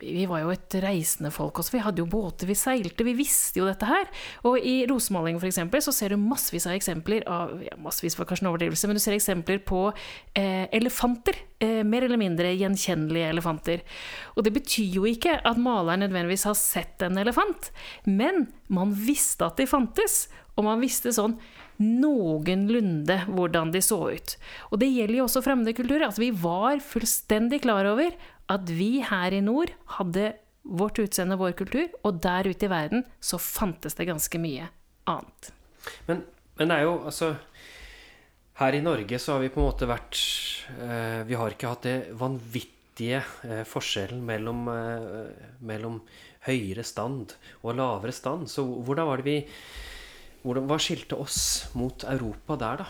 vi 0.00 0.26
var 0.28 0.42
jo 0.42 0.50
et 0.52 0.74
reisende 0.84 1.30
folk 1.32 1.56
også. 1.60 1.72
Vi 1.72 1.80
hadde 1.80 2.02
jo 2.02 2.08
båter, 2.10 2.48
vi 2.48 2.56
seilte, 2.58 3.04
vi 3.06 3.14
visste 3.16 3.62
jo 3.62 3.68
dette 3.68 3.88
her. 3.88 4.04
Og 4.48 4.58
i 4.60 4.84
rosemalingen 4.88 5.40
f.eks. 5.40 5.86
så 5.86 5.94
ser 5.94 6.12
du 6.12 6.20
massevis 6.20 6.66
av 6.68 6.76
eksempler 6.76 7.24
av 7.24 7.54
ja, 7.64 7.78
Massevis 7.80 8.18
var 8.18 8.28
kanskje 8.28 8.44
en 8.44 8.50
overdrivelse, 8.52 8.90
men 8.90 8.98
du 8.98 9.02
ser 9.02 9.16
eksempler 9.16 9.62
på 9.64 9.86
eh, 10.36 10.66
elefanter. 10.76 11.40
Eh, 11.64 11.80
mer 11.88 12.04
eller 12.04 12.20
mindre 12.20 12.52
gjenkjennelige 12.52 13.32
elefanter. 13.32 13.84
Og 14.36 14.44
det 14.44 14.52
betyr 14.58 14.98
jo 14.98 15.06
ikke 15.08 15.38
at 15.40 15.60
maleren 15.60 16.04
nødvendigvis 16.04 16.44
har 16.50 16.58
sett 16.60 17.06
en 17.06 17.16
elefant, 17.22 17.72
men 18.04 18.50
man 18.68 18.92
visste 18.92 19.48
at 19.48 19.56
de 19.60 19.68
fantes. 19.70 20.26
Og 20.56 20.64
man 20.64 20.80
visste 20.80 21.12
sånn 21.12 21.38
noenlunde 21.82 23.18
hvordan 23.28 23.72
de 23.74 23.82
så 23.84 23.98
ut. 24.14 24.36
Og 24.70 24.80
det 24.80 24.90
gjelder 24.92 25.20
jo 25.20 25.26
også 25.26 25.44
fremmede 25.44 25.76
kulturer. 25.76 26.06
Altså, 26.08 26.24
vi 26.24 26.32
var 26.32 26.80
fullstendig 26.84 27.62
klar 27.66 27.88
over 27.90 28.16
at 28.52 28.70
vi 28.70 29.00
her 29.04 29.34
i 29.34 29.42
nord 29.44 29.72
hadde 29.98 30.32
vårt 30.66 30.98
utseende, 30.98 31.38
vår 31.38 31.54
kultur, 31.58 31.86
og 32.02 32.22
der 32.22 32.48
ute 32.50 32.66
i 32.66 32.70
verden 32.70 33.04
så 33.22 33.38
fantes 33.38 33.94
det 33.98 34.08
ganske 34.08 34.40
mye 34.42 34.68
annet. 35.10 35.50
Men, 36.08 36.24
men 36.58 36.70
det 36.70 36.78
er 36.80 36.88
jo 36.88 36.96
altså 37.06 37.36
Her 38.56 38.74
i 38.74 38.80
Norge 38.82 39.18
så 39.22 39.36
har 39.36 39.44
vi 39.44 39.50
på 39.52 39.60
en 39.60 39.66
måte 39.68 39.86
vært 39.86 40.18
eh, 40.72 41.20
Vi 41.28 41.36
har 41.38 41.52
ikke 41.52 41.68
hatt 41.70 41.84
det 41.86 42.14
vanvittige 42.18 43.20
eh, 43.46 43.62
forskjellen 43.68 44.24
mellom, 44.26 44.64
eh, 44.72 45.44
mellom 45.60 46.00
høyere 46.48 46.82
stand 46.86 47.36
og 47.62 47.76
lavere 47.78 48.14
stand. 48.16 48.48
Så 48.50 48.64
hvordan 48.64 49.06
var 49.06 49.22
det 49.22 49.28
vi 49.28 49.38
Hva 50.46 50.78
skilte 50.78 51.18
oss 51.18 51.68
mot 51.74 52.04
Europa 52.06 52.56
der, 52.60 52.84
da? 52.84 52.86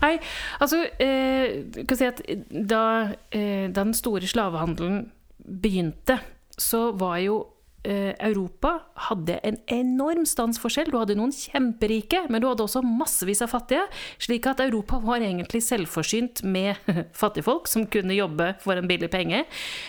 Nei, 0.00 0.14
altså 0.60 0.82
eh, 1.02 1.66
kan 1.88 1.98
si 1.98 2.08
at 2.08 2.22
da, 2.50 2.84
eh, 3.30 3.68
da 3.68 3.84
den 3.84 3.94
store 3.96 4.28
slavehandelen 4.28 5.04
begynte, 5.44 6.18
så 6.56 6.90
var 6.96 7.20
jo 7.20 7.42
Europa 7.86 8.72
hadde 9.08 9.36
en 9.46 9.58
enorm 9.70 10.24
standsforskjell. 10.26 10.90
Du 10.90 10.98
hadde 10.98 11.16
noen 11.18 11.34
kjemperike, 11.34 12.24
men 12.32 12.42
du 12.42 12.48
hadde 12.48 12.64
også 12.64 12.82
massevis 12.84 13.42
av 13.44 13.52
fattige. 13.52 13.84
Slik 14.22 14.48
at 14.50 14.62
Europa 14.64 14.98
var 15.04 15.24
egentlig 15.24 15.62
selvforsynt 15.66 16.42
med 16.46 16.80
fattigfolk 17.20 17.70
som 17.70 17.86
kunne 17.90 18.16
jobbe 18.16 18.52
for 18.62 18.78
en 18.78 18.88
billig 18.90 19.10
penge. 19.12 19.44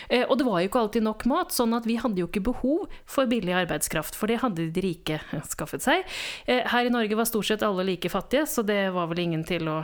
Eh, 0.10 0.25
og 0.27 0.38
det 0.39 0.48
var 0.48 0.62
jo 0.62 0.72
ikke 0.72 0.84
alltid 0.86 1.08
nok 1.08 1.27
mat, 1.30 1.56
sånn 1.56 1.75
at 1.77 1.88
vi 1.89 2.00
hadde 2.01 2.22
jo 2.22 2.30
ikke 2.30 2.46
behov 2.50 2.88
for 3.10 3.30
billig 3.30 3.56
arbeidskraft. 3.63 4.18
For 4.18 4.32
det 4.32 4.42
hadde 4.44 4.70
de 4.74 4.84
rike 4.84 5.22
skaffet 5.54 5.86
seg. 5.86 6.20
Eh, 6.46 6.66
her 6.68 6.89
i 6.89 6.94
Norge 6.94 7.18
var 7.18 7.30
stort 7.30 7.50
sett 7.50 7.66
alle 7.66 7.88
like 7.88 8.12
fattige, 8.13 8.48
så 8.50 8.66
det 8.68 8.88
var 8.96 9.10
vel 9.12 9.25
ingen 9.27 9.48
til 9.48 9.70
å 9.72 9.82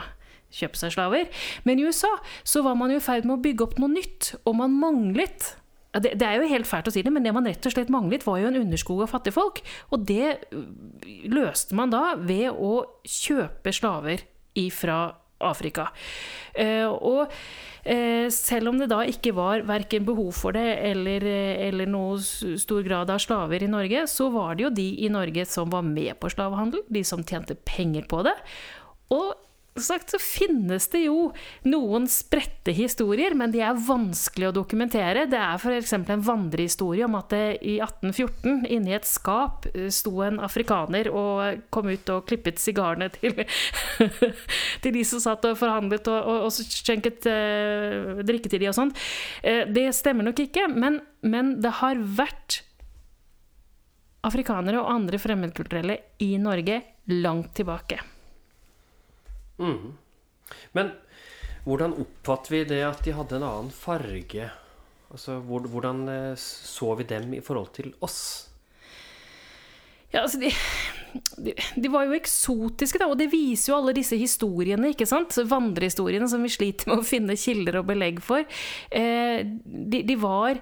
kjøpe 0.53 0.77
seg 0.77 0.93
slaver. 0.93 1.29
Men 1.65 1.82
i 1.82 1.88
USA 1.88 2.12
så 2.46 2.62
var 2.65 2.77
man 2.77 2.93
jo 2.93 3.01
i 3.01 3.03
ferd 3.03 3.27
med 3.27 3.39
å 3.39 3.43
bygge 3.43 3.67
opp 3.67 3.77
noe 3.82 3.96
nytt, 3.96 4.36
og 4.46 4.58
man 4.60 4.75
manglet 4.77 5.55
det, 5.94 6.16
det, 6.18 6.28
er 6.28 6.40
jo 6.42 6.50
helt 6.50 6.70
fælt 6.70 6.90
å 6.90 6.94
si 6.94 7.04
det, 7.06 7.14
men 7.14 7.26
det 7.26 7.34
man 7.36 7.48
rett 7.48 7.66
og 7.70 7.74
slett 7.76 7.92
manglet, 7.94 8.26
var 8.26 8.40
jo 8.42 8.50
en 8.50 8.62
underskog 8.64 9.04
av 9.06 9.12
fattigfolk. 9.14 9.62
Og 9.94 10.08
det 10.10 10.38
øh, 10.50 10.64
løste 11.30 11.78
man 11.78 11.94
da 11.94 12.16
ved 12.18 12.50
å 12.54 12.80
kjøpe 13.06 13.74
slaver 13.76 14.26
ifra 14.58 15.06
Afrika. 15.44 15.90
Uh, 16.56 16.88
og 16.88 17.32
uh, 17.84 18.28
selv 18.32 18.72
om 18.72 18.78
det 18.80 18.88
da 18.92 19.02
ikke 19.10 19.34
var 19.36 19.66
verken 19.68 20.06
behov 20.08 20.32
for 20.38 20.56
det 20.56 20.78
eller, 20.92 21.26
eller 21.68 21.90
noe 21.90 22.16
stor 22.22 22.86
grad 22.86 23.12
av 23.12 23.20
slaver 23.20 23.66
i 23.66 23.72
Norge, 23.72 24.06
så 24.08 24.30
var 24.32 24.56
det 24.56 24.68
jo 24.68 24.76
de 24.78 24.88
i 25.04 25.12
Norge 25.12 25.44
som 25.50 25.74
var 25.74 25.84
med 25.88 26.16
på 26.22 26.32
slavehandel, 26.32 26.86
de 26.88 27.04
som 27.08 27.26
tjente 27.28 27.58
penger 27.68 28.08
på 28.08 28.24
det. 28.30 28.38
Og 29.14 29.34
sagt 29.82 30.13
så 30.13 30.20
finnes 30.22 30.86
det 30.94 31.03
jo 31.08 31.32
noen 31.65 32.06
spredte 32.12 32.74
historier, 32.75 33.34
men 33.38 33.53
de 33.53 33.63
er 33.65 33.80
vanskelig 33.88 34.51
å 34.51 34.56
dokumentere. 34.56 35.25
Det 35.30 35.39
er 35.39 35.58
f.eks. 35.58 35.94
en 35.98 36.25
vandrehistorie 36.25 37.08
om 37.08 37.18
at 37.18 37.34
det 37.34 37.46
i 37.65 37.80
1814 37.82 38.68
inni 38.74 38.94
et 38.94 39.08
skap 39.10 39.65
eh, 39.74 39.89
sto 39.94 40.22
en 40.25 40.38
afrikaner 40.44 41.10
og 41.10 41.63
kom 41.74 41.89
ut 41.89 42.13
og 42.13 42.27
klippet 42.30 42.62
sigarene 42.62 43.10
til, 43.15 43.44
til 44.84 44.94
de 44.94 45.06
som 45.08 45.24
satt 45.24 45.50
og 45.50 45.58
forhandlet 45.60 46.12
og, 46.12 46.20
og, 46.22 46.48
og 46.48 46.53
skjenket 46.53 47.25
uh, 47.30 48.22
drikke 48.25 48.51
til 48.51 48.62
de 48.62 48.70
og 48.70 48.77
sånn. 48.77 48.94
Uh, 49.42 49.63
det 49.74 49.89
stemmer 49.98 50.30
nok 50.30 50.46
ikke, 50.46 50.68
men, 50.70 51.01
men 51.25 51.58
det 51.63 51.77
har 51.82 52.01
vært 52.20 52.62
afrikanere 54.24 54.80
og 54.80 54.92
andre 54.92 55.20
fremmedkulturelle 55.20 56.00
i 56.24 56.36
Norge 56.39 56.82
langt 57.12 57.56
tilbake. 57.58 58.12
Mm. 59.62 59.93
Men 60.77 60.93
hvordan 61.63 61.95
oppfatter 62.03 62.57
vi 62.57 62.63
det 62.74 62.81
at 62.86 63.03
de 63.05 63.15
hadde 63.15 63.38
en 63.39 63.48
annen 63.48 63.74
farge? 63.74 64.50
Altså, 65.13 65.38
Hvordan 65.45 66.07
eh, 66.10 66.33
så 66.39 66.95
vi 66.98 67.05
dem 67.07 67.36
i 67.38 67.43
forhold 67.43 67.69
til 67.75 67.93
oss? 68.01 68.50
Ja, 70.13 70.22
altså 70.22 70.39
de, 70.41 70.50
de, 71.41 71.53
de, 71.53 71.89
var 71.89 72.05
jo 72.05 72.17
eksotiske, 72.17 73.00
da, 73.01 73.07
og 73.10 73.17
det 73.17 73.31
viser 73.31 73.72
jo 73.72 73.77
alle 73.79 73.95
disse 73.98 74.17
historiene. 74.17 74.91
ikke 74.93 75.07
sant? 75.10 75.38
Vandrehistoriene 75.50 76.27
som 76.29 76.43
vi 76.45 76.51
sliter 76.53 76.89
med 76.89 77.01
å 77.01 77.07
finne 77.07 77.38
kilder 77.39 77.79
og 77.81 77.88
belegg 77.89 78.22
for. 78.25 78.45
Eh, 78.93 79.41
de, 79.45 80.03
de, 80.05 80.17
var 80.22 80.62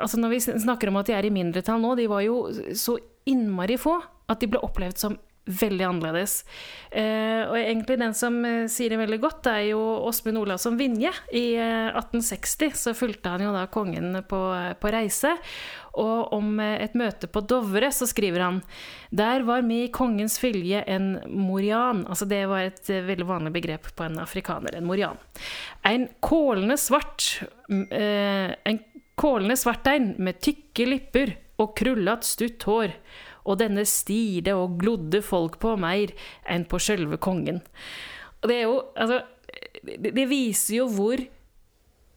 altså 0.00 0.16
Når 0.16 0.30
vi 0.32 0.38
snakker 0.40 0.88
om 0.88 0.96
at 0.96 1.10
de 1.10 1.12
er 1.12 1.26
i 1.28 1.34
mindretall 1.34 1.82
nå, 1.82 1.94
de 1.98 2.06
var 2.08 2.22
jo 2.24 2.46
så 2.74 2.96
innmari 3.28 3.76
få 3.76 3.98
at 4.30 4.40
de 4.40 4.48
ble 4.48 4.62
opplevd 4.64 4.98
som 4.98 5.18
veldig 5.46 5.86
annerledes. 5.86 6.40
Eh, 6.90 7.42
og 7.46 7.56
egentlig 7.58 7.98
den 8.00 8.14
som 8.18 8.38
eh, 8.44 8.66
sier 8.72 8.92
det 8.92 9.00
veldig 9.00 9.20
godt, 9.22 9.48
er 9.52 9.62
jo 9.70 9.80
Åsmund 10.08 10.42
Olavsson 10.42 10.78
Vinje. 10.80 11.12
I 11.32 11.46
eh, 11.54 11.88
1860 11.94 12.78
så 12.82 12.94
fulgte 12.98 13.34
han 13.34 13.46
jo 13.46 13.54
da 13.54 13.66
kongen 13.70 14.20
på, 14.28 14.42
på 14.82 14.94
reise. 14.94 15.36
Og 15.96 16.32
om 16.36 16.58
eh, 16.60 16.76
et 16.84 16.96
møte 16.98 17.28
på 17.30 17.42
Dovre 17.48 17.88
så 17.94 18.08
skriver 18.08 18.44
han 18.44 18.60
Der 19.10 19.44
var 19.48 19.64
med 19.66 19.86
i 19.86 19.92
kongens 19.94 20.38
fylje 20.42 20.82
en 20.92 21.14
morian. 21.30 22.04
Altså 22.06 22.28
det 22.28 22.42
var 22.50 22.66
et 22.66 22.90
eh, 22.92 23.04
veldig 23.06 23.28
vanlig 23.28 23.54
begrep 23.56 23.90
på 23.96 24.06
en 24.06 24.20
afrikaner. 24.22 24.76
En 24.76 24.88
morian. 24.88 25.18
En 25.86 26.08
kålende 26.20 26.76
svart 26.80 27.40
eh, 27.70 28.52
En 28.52 28.82
kålende 29.16 29.56
svartein 29.56 30.12
med 30.20 30.42
tykke 30.44 30.88
lipper 30.90 31.36
og 31.62 31.72
krullat 31.78 32.26
stutt 32.28 32.66
hår 32.68 32.92
og 33.46 33.60
denne 33.62 33.86
stirde 33.88 34.56
og 34.58 34.76
glodde 34.80 35.22
folk 35.24 35.60
på 35.62 35.76
mer 35.80 36.12
enn 36.50 36.66
på 36.68 36.80
sjølve 36.82 37.18
kongen. 37.22 37.62
Og 38.42 38.50
det 38.50 38.60
er 38.60 38.66
jo 38.68 38.76
Altså, 38.96 39.22
det 39.86 40.26
viser 40.28 40.80
jo 40.80 40.88
hvor 40.90 41.20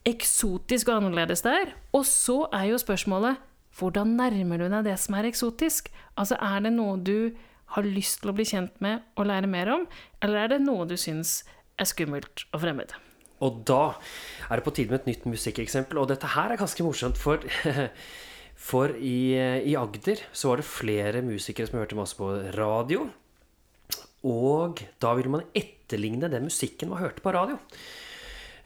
eksotisk 0.08 0.88
og 0.88 1.00
annerledes 1.00 1.44
det 1.44 1.52
er. 1.54 1.72
Og 1.96 2.04
så 2.08 2.42
er 2.56 2.70
jo 2.72 2.80
spørsmålet 2.80 3.40
hvordan 3.78 4.16
nærmer 4.18 4.58
du 4.58 4.66
deg 4.66 4.88
det 4.88 4.96
som 4.98 5.14
er 5.16 5.28
eksotisk? 5.28 5.92
Altså, 6.18 6.36
er 6.40 6.64
det 6.66 6.72
noe 6.74 6.98
du 6.98 7.30
har 7.76 7.86
lyst 7.86 8.20
til 8.20 8.32
å 8.32 8.34
bli 8.34 8.46
kjent 8.48 8.80
med 8.82 9.04
og 9.14 9.28
lære 9.30 9.50
mer 9.50 9.70
om, 9.70 9.86
eller 10.20 10.42
er 10.42 10.52
det 10.54 10.64
noe 10.64 10.88
du 10.90 10.96
syns 10.98 11.44
er 11.78 11.88
skummelt 11.88 12.44
og 12.50 12.64
fremmed? 12.64 12.96
Og 13.40 13.62
da 13.68 13.94
er 14.50 14.58
det 14.58 14.66
på 14.66 14.74
tide 14.76 14.92
med 14.92 15.00
et 15.00 15.12
nytt 15.12 15.28
musikkeksempel. 15.30 16.00
Og 16.02 16.10
dette 16.10 16.34
her 16.34 16.52
er 16.52 16.60
ganske 16.60 16.84
morsomt, 16.84 17.16
for 17.16 17.40
For 18.60 18.92
i, 18.92 19.32
i, 19.64 19.74
Agder 19.78 20.20
så 20.36 20.50
var 20.50 20.60
det 20.60 20.68
flere 20.68 21.22
musikere 21.24 21.70
som 21.70 21.80
hørte 21.80 21.98
masse 21.98 22.18
på 22.18 22.28
radio. 22.58 23.06
Og 24.28 24.82
da 25.00 25.14
ville 25.16 25.32
man 25.32 25.46
etterligne 25.56 26.28
den 26.28 26.46
musikken 26.50 26.92
man 26.92 27.00
hørte 27.00 27.24
på 27.24 27.32
radio. 27.34 27.56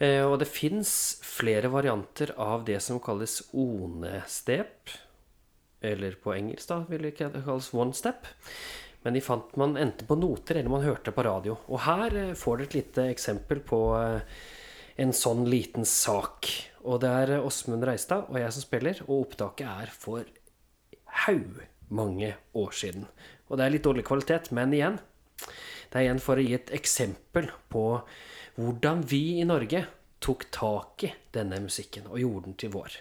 Eh, 0.03 0.25
og 0.27 0.41
det 0.43 0.51
fins 0.51 0.91
flere 1.23 1.71
varianter 1.71 2.35
av 2.41 2.67
det 2.67 2.81
som 2.83 2.99
kalles 3.03 3.41
one-step. 3.55 4.91
Eller 5.85 6.19
på 6.19 6.35
engelsk 6.35 6.73
da 6.73 6.81
vil 6.89 7.07
det 7.07 7.15
kalles 7.21 7.71
one-step. 7.71 8.27
Men 9.05 9.15
de 9.15 9.23
fant 9.23 9.57
man 9.61 9.77
enten 9.77 10.09
på 10.09 10.17
noter 10.17 10.59
eller 10.59 10.73
man 10.73 10.85
hørte 10.85 11.13
på 11.15 11.25
radio. 11.27 11.59
Og 11.69 11.85
her 11.87 12.19
eh, 12.19 12.37
får 12.39 12.59
dere 12.59 12.71
et 12.71 12.77
lite 12.81 13.09
eksempel 13.15 13.63
på 13.63 13.81
eh, 14.01 14.43
en 15.01 15.13
sånn 15.17 15.45
liten 15.51 15.87
sak. 15.89 16.51
Og 16.85 17.01
det 17.03 17.11
er 17.11 17.39
Åsmund 17.41 17.87
Reistad 17.87 18.29
og 18.29 18.39
jeg 18.41 18.55
som 18.55 18.65
spiller, 18.65 19.01
og 19.07 19.27
opptaket 19.27 19.67
er 19.67 19.95
for 19.95 20.29
haug 21.25 21.63
mange 21.95 22.35
år 22.59 22.77
siden. 22.77 23.09
Og 23.49 23.59
det 23.59 23.67
er 23.67 23.75
litt 23.75 23.87
dårlig 23.87 24.07
kvalitet, 24.07 24.53
men 24.55 24.73
igjen 24.75 25.01
Det 25.91 26.01
er 26.01 26.09
igjen 26.09 26.23
for 26.23 26.41
å 26.41 26.43
gi 26.43 26.55
et 26.57 26.71
eksempel 26.75 27.51
på 27.71 27.85
hvordan 28.59 29.03
vi 29.07 29.39
i 29.39 29.45
Norge 29.47 29.85
tok 30.19 30.47
tak 30.51 31.05
i 31.07 31.13
denne 31.35 31.61
musikken 31.63 32.09
og 32.11 32.19
gjorde 32.19 32.49
den 32.49 32.57
til 32.59 32.73
vår. 32.75 32.97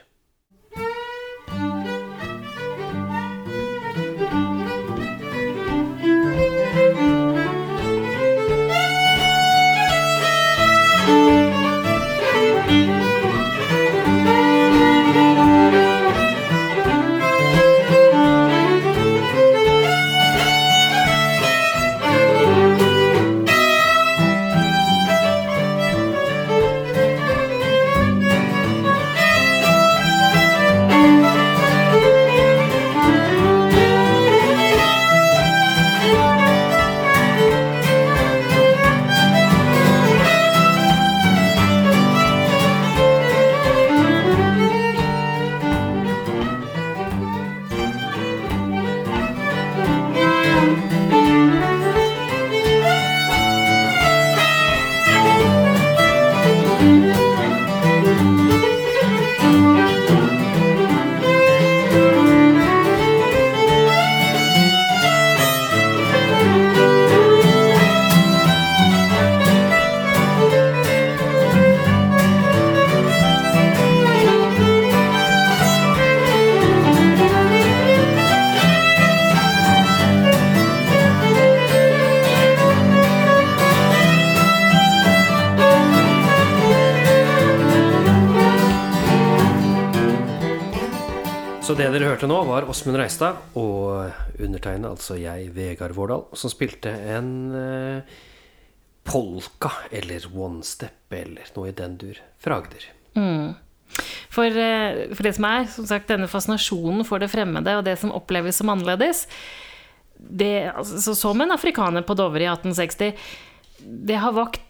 Det 91.74 91.88
dere 91.90 92.05
hørte 92.12 92.27
nå, 92.29 92.36
var 92.46 92.68
Åsmund 92.70 93.00
Reistad 93.00 93.40
og 93.57 94.12
undertegnede, 94.38 94.92
altså 94.94 95.16
jeg, 95.18 95.48
Vegard 95.55 95.96
Vårdal, 95.98 96.27
som 96.38 96.51
spilte 96.51 96.92
en 97.16 97.31
eh, 97.57 98.20
polka 99.07 99.72
eller 99.90 100.27
one-step 100.29 101.16
eller 101.18 101.50
noe 101.55 101.72
i 101.72 101.74
den 101.77 101.96
dur 101.98 102.20
fra 102.44 102.59
Agder. 102.62 102.86
Mm. 103.18 103.55
For, 104.33 104.46
eh, 104.46 105.16
for, 105.16 105.25
det 105.25 105.33
som 105.40 105.48
er, 105.50 105.66
som 105.74 105.88
sagt, 105.90 106.12
denne 106.14 106.29
fascinasjonen 106.29 107.01
for 107.09 107.24
det 107.24 107.31
fremmede 107.33 107.74
og 107.79 107.88
det 107.88 107.98
som 108.01 108.14
oppleves 108.14 108.62
som 108.62 108.70
annerledes 108.74 109.25
det, 110.14 110.72
altså, 110.72 111.16
Som 111.18 111.42
en 111.42 111.51
afrikaner 111.51 112.05
på 112.05 112.16
Dovre 112.16 112.46
i 112.46 112.51
1860, 112.51 113.18
det 113.83 114.22
har 114.22 114.38
vakt 114.38 114.62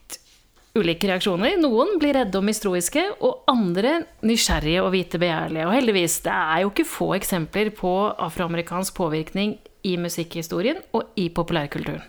ulike 0.78 1.08
reaksjoner. 1.10 1.58
Noen 1.62 1.98
blir 2.02 2.16
redde 2.18 2.40
og 2.40 2.46
mistroiske, 2.48 3.04
og 3.22 3.44
andre 3.52 4.00
nysgjerrige 4.26 4.82
og 4.82 4.94
vitebegjærlige. 4.96 5.68
Og 5.68 5.76
heldigvis, 5.78 6.20
det 6.26 6.34
er 6.34 6.64
jo 6.64 6.72
ikke 6.74 6.88
få 6.90 7.10
eksempler 7.20 7.70
på 7.78 7.94
afroamerikansk 8.12 8.96
påvirkning 8.98 9.58
i 9.86 9.98
musikkhistorien 10.02 10.82
og 10.96 11.14
i 11.20 11.28
populærkulturen. 11.36 12.02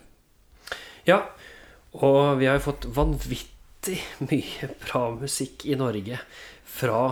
Ja, 1.04 1.20
og 2.00 2.38
vi 2.40 2.48
har 2.48 2.56
jo 2.56 2.66
fått 2.70 2.88
vanvittig 2.96 4.00
mye 4.30 4.70
bra 4.86 5.04
musikk 5.18 5.66
i 5.68 5.76
Norge 5.76 6.22
fra, 6.64 7.02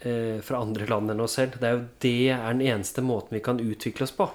eh, 0.00 0.38
fra 0.44 0.62
andre 0.62 0.86
land 0.86 1.10
enn 1.10 1.24
oss 1.24 1.34
selv. 1.40 1.58
Det 1.58 1.66
er 1.66 1.74
jo 1.74 1.84
det 2.04 2.30
er 2.36 2.52
den 2.52 2.66
eneste 2.68 3.02
måten 3.02 3.34
vi 3.34 3.42
kan 3.42 3.58
utvikle 3.58 4.06
oss 4.06 4.14
på. 4.14 4.30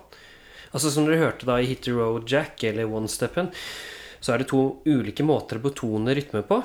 Altså 0.73 0.91
Som 0.91 1.05
dere 1.05 1.21
hørte 1.21 1.45
da 1.45 1.59
i 1.61 1.69
Hit 1.69 1.85
the 1.85 1.93
Road 1.93 2.27
Jack 2.27 2.63
eller 2.63 2.89
One 2.89 3.07
Steppen, 3.07 3.53
så 4.23 4.33
er 4.33 4.39
det 4.39 4.47
to 4.53 4.61
ulike 4.87 5.25
måter 5.27 5.59
å 5.59 5.65
betone 5.65 6.15
rytme 6.15 6.45
på. 6.47 6.61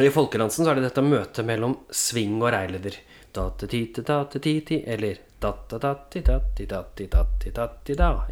I 0.00 0.08
folkedansen 0.08 0.64
så 0.64 0.72
er 0.72 0.80
det 0.80 0.86
dette 0.86 1.04
møtet 1.04 1.44
mellom 1.44 1.76
sving 1.92 2.38
og 2.40 2.54
reileder. 2.54 2.96
Eller 3.36 5.20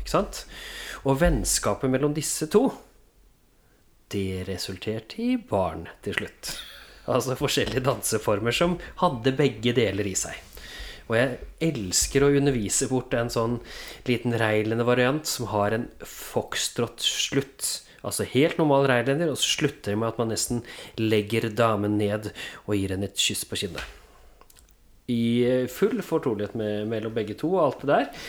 Ikke 0.01 0.13
sant? 0.13 0.45
Og 1.05 1.21
vennskapet 1.21 1.93
mellom 1.93 2.17
disse 2.17 2.49
to, 2.53 2.71
det 4.11 4.45
resulterte 4.49 5.21
i 5.21 5.37
barn 5.37 5.85
til 6.05 6.17
slutt. 6.21 6.55
Altså 7.11 7.37
forskjellige 7.37 7.85
danseformer 7.85 8.55
som 8.55 8.79
hadde 9.03 9.37
begge 9.37 9.75
deler 9.77 10.09
i 10.09 10.17
seg. 10.19 10.37
Og 11.11 11.17
jeg 11.19 11.39
elsker 11.67 12.23
å 12.23 12.33
undervise 12.39 12.87
bort 12.91 13.15
en 13.19 13.33
sånn 13.33 13.57
liten 14.07 14.37
reilende 14.39 14.87
variant 14.87 15.27
som 15.27 15.49
har 15.51 15.75
en 15.75 15.89
foxtrot-slutt. 16.07 17.90
Altså 18.07 18.25
helt 18.29 18.61
normal 18.61 18.89
reirlender, 18.89 19.31
og 19.33 19.39
så 19.41 19.57
slutter 19.59 19.93
det 19.93 19.99
med 20.01 20.09
at 20.09 20.21
man 20.21 20.31
nesten 20.33 20.63
legger 21.01 21.51
damen 21.53 21.99
ned 22.01 22.31
og 22.67 22.77
gir 22.77 22.95
henne 22.95 23.11
et 23.11 23.21
kyss 23.21 23.45
på 23.49 23.59
kinnet. 23.61 23.85
I 25.11 25.23
eh, 25.45 25.67
full 25.69 26.01
fortrolighet 26.07 26.55
med, 26.57 26.87
mellom 26.89 27.13
begge 27.17 27.37
to 27.39 27.53
og 27.57 27.65
alt 27.65 27.83
det 27.83 27.91
der. 27.91 28.25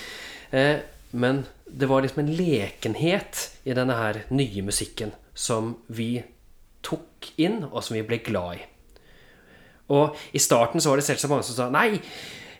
Eh, 0.51 0.75
men 1.11 1.45
det 1.65 1.87
var 1.91 2.03
liksom 2.03 2.23
en 2.23 2.35
lekenhet 2.35 3.47
i 3.63 3.75
denne 3.75 3.95
her 3.95 4.23
nye 4.31 4.63
musikken 4.65 5.13
som 5.37 5.75
vi 5.87 6.23
tok 6.83 7.31
inn, 7.39 7.61
og 7.69 7.83
som 7.85 7.95
vi 7.95 8.05
ble 8.07 8.19
glad 8.25 8.59
i. 8.59 8.67
Og 9.91 10.19
i 10.35 10.41
starten 10.41 10.81
så 10.81 10.91
var 10.91 10.99
det 10.99 11.07
selvsagt 11.07 11.31
mange 11.31 11.45
som 11.47 11.57
sa 11.57 11.67
Nei, 11.71 11.99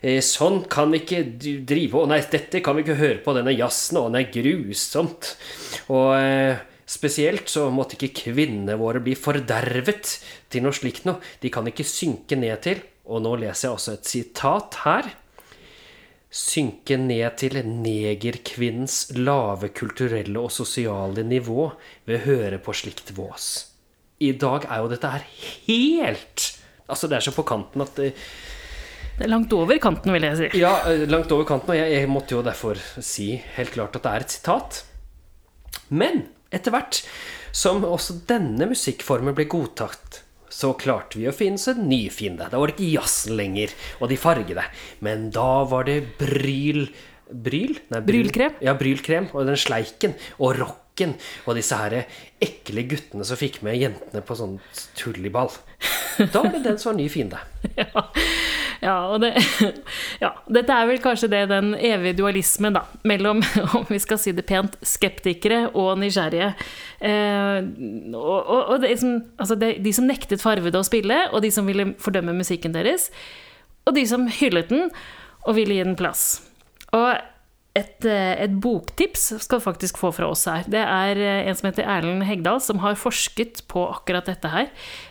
eh, 0.00 0.20
sånn 0.24 0.62
kan 0.70 0.92
vi 0.92 1.02
ikke 1.02 1.22
drive 1.68 1.92
på. 1.94 2.04
nei, 2.10 2.20
dette 2.30 2.60
kan 2.64 2.76
vi 2.76 2.84
ikke 2.84 3.00
høre 3.00 3.22
på, 3.24 3.34
denne 3.36 3.56
jazzen, 3.56 4.00
den 4.00 4.20
er 4.20 4.30
grusomt. 4.34 5.34
Og 5.88 6.12
eh, 6.18 6.60
spesielt 6.92 7.48
så 7.48 7.66
måtte 7.72 7.96
ikke 7.96 8.28
kvinnene 8.28 8.76
våre 8.80 9.00
bli 9.04 9.16
fordervet 9.18 10.18
til 10.52 10.66
noe 10.66 10.76
slikt 10.76 11.08
noe. 11.08 11.22
De 11.40 11.50
kan 11.52 11.66
ikke 11.68 11.86
synke 11.88 12.36
ned 12.38 12.60
til, 12.64 12.84
og 13.08 13.24
nå 13.24 13.34
leser 13.40 13.68
jeg 13.68 13.78
også 13.78 13.96
et 13.96 14.12
sitat 14.12 14.80
her 14.84 15.10
synke 16.32 16.96
ned 16.96 17.36
til 17.36 17.58
negerkvinnens 17.68 19.10
lave 19.18 19.68
kulturelle 19.76 20.40
og 20.40 20.52
sosiale 20.54 21.24
nivå 21.28 21.68
ved 22.08 22.16
å 22.16 22.24
høre 22.24 22.60
på 22.64 22.74
slikt 22.76 23.12
vås. 23.18 23.50
I 24.22 24.32
dag 24.40 24.64
er 24.64 24.80
jo 24.80 24.90
dette 24.92 25.12
her 25.12 25.28
helt 25.68 26.48
Altså, 26.92 27.06
det 27.08 27.16
er 27.16 27.24
så 27.24 27.32
på 27.32 27.44
kanten 27.46 27.80
at 27.80 27.94
det, 27.96 28.10
Det 29.16 29.24
er 29.24 29.30
langt 29.30 29.52
over 29.54 29.78
kanten, 29.80 30.12
vil 30.12 30.26
jeg 30.26 30.36
si. 30.36 30.48
Ja, 30.60 30.72
eh, 30.90 31.04
langt 31.08 31.30
over 31.32 31.46
kanten, 31.48 31.70
og 31.72 31.78
jeg, 31.78 31.92
jeg 31.94 32.08
måtte 32.10 32.34
jo 32.34 32.42
derfor 32.44 32.80
si 33.00 33.36
helt 33.56 33.72
klart 33.72 33.96
at 33.96 34.04
det 34.04 34.12
er 34.12 34.24
et 34.26 34.34
sitat. 34.34 34.80
Men 35.88 36.24
etter 36.52 36.74
hvert 36.74 37.02
som 37.52 37.82
også 37.84 38.20
denne 38.28 38.68
musikkformen 38.70 39.34
ble 39.36 39.44
godtatt, 39.50 40.22
så 40.52 40.74
klarte 40.76 41.16
vi 41.20 41.26
å 41.28 41.32
finne 41.34 41.56
oss 41.60 41.68
en 41.72 41.86
ny 41.88 42.04
fiende. 42.12 42.46
Da 42.52 42.58
var 42.60 42.68
det 42.70 42.76
ikke 42.76 42.92
jazzen 42.98 43.36
lenger, 43.38 43.72
og 44.00 44.10
de 44.12 44.18
fargede. 44.20 44.64
Men 45.00 45.30
da 45.32 45.64
var 45.68 45.88
det 45.88 46.02
bryl 46.20 46.86
Bryl? 47.32 47.78
Nei, 47.88 48.00
bryl- 48.04 48.26
Brylkrem? 48.28 48.56
Ja, 48.60 48.74
brylkrem. 48.76 49.30
Og 49.32 49.46
den 49.48 49.56
sleiken. 49.56 50.12
Og 50.36 50.58
rocken. 50.92 51.14
Og 51.46 51.56
disse 51.56 51.76
her 51.76 52.06
ekle 52.40 52.82
guttene 52.88 53.24
som 53.24 53.36
fikk 53.36 53.62
med 53.62 53.76
jentene 53.76 54.22
på 54.22 54.34
sånn 54.36 54.60
tulliball. 54.96 55.50
Da 56.32 56.42
ble 56.44 56.62
den 56.62 56.78
som 56.78 56.92
var 56.92 57.00
ny 57.00 57.08
fiende. 57.08 57.38
Ja, 57.76 58.02
ja, 58.82 58.94
og 59.14 59.20
det, 59.22 59.36
ja, 60.18 60.32
dette 60.50 60.74
er 60.74 60.88
vel 60.88 60.98
kanskje 60.98 61.28
det 61.30 61.44
den 61.52 61.76
evige 61.78 62.16
dualismen 62.18 62.74
da, 62.74 62.82
mellom, 63.06 63.38
om 63.78 63.84
vi 63.86 64.00
skal 64.02 64.18
si 64.18 64.32
det 64.34 64.42
pent, 64.48 64.74
skeptikere 64.82 65.68
og 65.70 66.00
nysgjerrige. 66.02 66.48
Eh, 66.98 67.60
og 68.10 68.40
og, 68.42 68.72
og 68.74 68.82
det 68.82 68.96
altså 69.38 69.54
det, 69.54 69.76
de 69.84 69.92
som 69.94 70.10
nektet 70.10 70.42
farvede 70.42 70.82
å 70.82 70.82
spille, 70.82 71.28
og 71.30 71.46
de 71.46 71.52
som 71.54 71.70
ville 71.70 71.92
fordømme 72.02 72.34
musikken 72.34 72.74
deres, 72.74 73.12
og 73.86 73.94
de 73.94 74.02
som 74.10 74.26
hyllet 74.26 74.74
den 74.74 74.90
og 75.46 75.54
ville 75.54 75.78
gi 75.78 75.86
den 75.86 75.98
plass. 75.98 76.42
Og 76.90 77.14
et, 77.72 78.04
eh, 78.04 78.36
et 78.44 78.52
boktips 78.60 79.30
skal 79.40 79.60
du 79.60 79.64
faktisk 79.64 79.96
få 79.96 80.10
fra 80.12 80.26
oss 80.28 80.44
her. 80.44 80.66
Det 80.68 80.80
er 80.82 81.16
eh, 81.16 81.46
en 81.48 81.56
som 81.56 81.70
heter 81.70 81.86
Erlend 81.88 82.24
Hegdal, 82.28 82.60
som 82.60 82.82
har 82.82 82.98
forsket 83.00 83.62
på 83.72 83.86
akkurat 83.88 84.26
dette 84.28 84.50
her. 84.52 84.66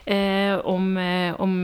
Eh, 0.06 0.54
om, 0.69 0.91
eh, 1.02 1.34
om 1.41 1.56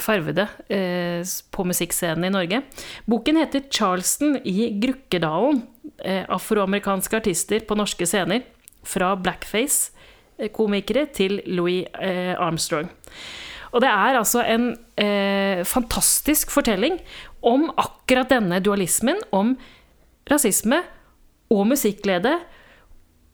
farvede 0.00 0.46
eh, 0.72 1.20
på 1.52 1.66
musikkscenen 1.68 2.30
i 2.30 2.32
Norge. 2.32 2.62
Boken 3.04 3.42
heter 3.42 3.66
'Charleston 3.68 4.38
i 4.40 4.70
Grukkedalen'. 4.80 5.66
Eh, 6.00 6.24
afroamerikanske 6.32 7.20
artister 7.20 7.60
på 7.60 7.76
norske 7.76 8.06
scener. 8.08 8.40
Fra 8.82 9.12
blackface-komikere 9.20 11.12
til 11.12 11.42
Louis 11.44 11.84
Armstrong. 11.92 12.88
Og 13.72 13.82
det 13.82 13.90
er 13.90 14.16
altså 14.16 14.40
en 14.40 14.72
fantastisk 15.68 16.50
fortelling 16.50 16.96
om 17.42 17.68
akkurat 17.76 18.30
denne 18.32 18.58
dualismen, 18.64 19.20
om 19.32 19.58
rasisme 20.30 20.80
og 21.50 21.66
musikklede, 21.70 22.38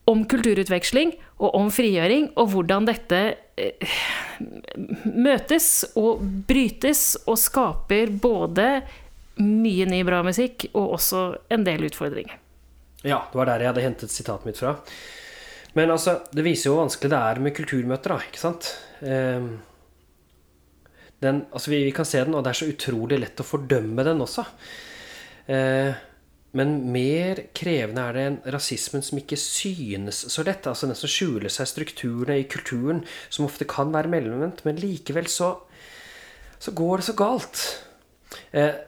om 0.07 0.23
kulturutveksling 0.29 1.11
og 1.43 1.55
om 1.59 1.67
frigjøring, 1.73 2.29
og 2.39 2.53
hvordan 2.53 2.87
dette 2.87 3.19
eh, 3.59 3.97
møtes 5.03 5.67
og 5.99 6.23
brytes 6.47 7.17
og 7.27 7.35
skaper 7.41 8.13
både 8.15 8.69
mye 9.43 9.85
ny 9.89 10.01
bra 10.07 10.23
musikk 10.25 10.69
og 10.71 10.95
også 10.97 11.23
en 11.53 11.67
del 11.67 11.89
utfordringer. 11.89 12.39
Ja, 13.05 13.21
det 13.29 13.37
var 13.37 13.51
der 13.51 13.61
jeg 13.61 13.71
hadde 13.73 13.85
hentet 13.85 14.13
sitatet 14.13 14.47
mitt 14.47 14.59
fra. 14.59 14.77
Men 15.77 15.91
altså, 15.93 16.21
det 16.33 16.45
viser 16.45 16.69
jo 16.69 16.75
hvor 16.75 16.87
vanskelig 16.87 17.11
det 17.13 17.21
er 17.21 17.41
med 17.43 17.55
kulturmøter, 17.59 18.15
da, 18.15 18.29
ikke 18.31 18.41
sant? 18.41 18.71
Ehm, 19.05 19.51
den, 21.21 21.43
altså 21.51 21.73
vi, 21.73 21.83
vi 21.85 21.93
kan 21.93 22.07
se 22.07 22.23
den, 22.23 22.33
og 22.33 22.45
det 22.45 22.53
er 22.53 22.59
så 22.63 22.69
utrolig 22.71 23.19
lett 23.21 23.43
å 23.43 23.45
fordømme 23.45 24.05
den 24.07 24.23
også. 24.25 24.47
Eh, 25.53 25.91
men 26.55 26.77
mer 26.93 27.41
krevende 27.57 28.03
er 28.07 28.15
det 28.15 28.23
en 28.23 28.37
rasismen 28.55 29.03
som 29.03 29.19
ikke 29.19 29.37
synes 29.39 30.23
så 30.31 30.45
lett. 30.47 30.67
Altså 30.69 30.87
den 30.87 30.97
som 30.97 31.11
skjuler 31.11 31.51
seg 31.51 31.69
strukturene 31.69 32.39
i 32.39 32.47
kulturen, 32.49 33.03
som 33.29 33.47
ofte 33.47 33.67
kan 33.67 33.91
være 33.93 34.11
mellomvendt, 34.11 34.63
men 34.65 34.79
likevel 34.79 35.27
så, 35.31 35.53
så 36.59 36.73
går 36.77 37.01
det 37.01 37.07
så 37.09 37.17
galt. 37.19 37.65
Eh, 38.55 38.79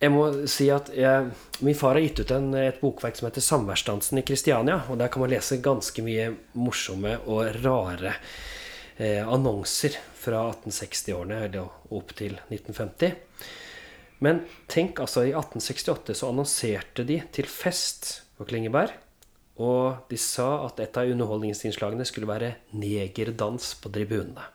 jeg 0.00 0.12
må 0.14 0.24
si 0.48 0.70
at 0.72 0.88
jeg, 0.96 1.32
Min 1.60 1.76
far 1.76 1.98
har 1.98 2.04
gitt 2.04 2.22
ut 2.22 2.30
en, 2.32 2.54
et 2.56 2.78
bokverk 2.80 3.18
som 3.18 3.26
heter 3.28 3.44
'Samværsdansen 3.44 4.18
i 4.18 4.24
Kristiania'. 4.24 4.88
og 4.88 4.98
Der 4.98 5.08
kan 5.08 5.20
man 5.20 5.30
lese 5.30 5.60
ganske 5.60 6.02
mye 6.02 6.36
morsomme 6.54 7.18
og 7.26 7.64
rare 7.64 8.14
eh, 8.98 9.20
annonser 9.28 9.96
fra 10.14 10.52
1860-årene 10.52 11.60
og 11.60 11.96
opp 11.96 12.16
til 12.16 12.40
1950. 12.48 13.12
Men 14.24 14.42
tenk 14.70 15.00
altså, 15.00 15.24
i 15.24 15.32
1868 15.32 16.18
så 16.20 16.28
annonserte 16.28 17.06
de 17.08 17.20
til 17.32 17.48
fest 17.48 18.12
på 18.36 18.46
Klingeberg. 18.48 18.92
Og 19.60 20.06
de 20.08 20.16
sa 20.20 20.64
at 20.66 20.80
et 20.80 20.96
av 20.96 21.10
underholdningsinnslagene 21.12 22.06
skulle 22.08 22.30
være 22.30 22.54
negerdans 22.76 23.74
på 23.80 23.92
tribunene. 23.92 24.46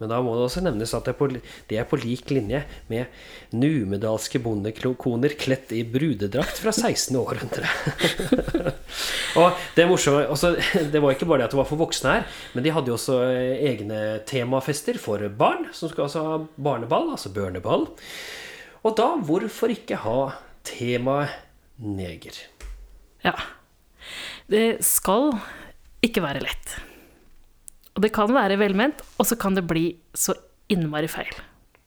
Men 0.00 0.08
da 0.12 0.18
må 0.24 0.32
det 0.36 0.46
også 0.46 0.62
nevnes 0.64 0.94
at 0.96 1.04
det 1.04 1.12
er 1.12 1.18
på, 1.18 1.28
det 1.68 1.78
er 1.78 1.88
på 1.88 1.98
lik 2.00 2.30
linje 2.32 2.62
med 2.88 3.12
numedalske 3.52 4.40
bondekoner 4.40 5.34
kledt 5.40 5.74
i 5.76 5.82
brudedrakt 5.84 6.62
fra 6.62 6.72
16. 6.72 7.18
århundre. 7.20 7.68
og 9.40 9.60
det 9.76 9.86
morsomme 9.90 10.24
også, 10.32 10.54
Det 10.92 11.02
var 11.04 11.14
ikke 11.14 11.28
bare 11.28 11.42
det 11.42 11.50
at 11.50 11.54
det 11.54 11.60
var 11.60 11.68
for 11.68 11.80
voksne 11.80 12.16
her, 12.16 12.28
men 12.54 12.64
de 12.64 12.72
hadde 12.74 12.92
jo 12.92 12.96
også 12.96 13.20
egne 13.28 14.00
temafester 14.28 14.96
for 15.00 15.22
barn, 15.28 15.68
som 15.76 15.92
skulle 15.92 16.08
altså 16.08 16.24
ha 16.24 16.38
barneball, 16.56 17.12
altså 17.12 17.32
børneball. 17.36 17.90
Og 18.80 18.96
da, 18.96 19.12
hvorfor 19.28 19.72
ikke 19.72 20.00
ha 20.00 20.30
temaet 20.64 21.36
neger? 21.80 22.40
Ja. 23.24 23.36
Det 24.50 24.80
skal 24.84 25.34
ikke 26.04 26.24
være 26.24 26.40
lett. 26.46 26.80
Og 27.96 28.04
det 28.04 28.12
kan 28.14 28.30
være 28.32 28.58
velment, 28.60 29.02
og 29.18 29.26
så 29.26 29.38
kan 29.40 29.56
det 29.56 29.66
bli 29.68 29.88
så 30.14 30.36
innmari 30.70 31.10
feil. 31.10 31.32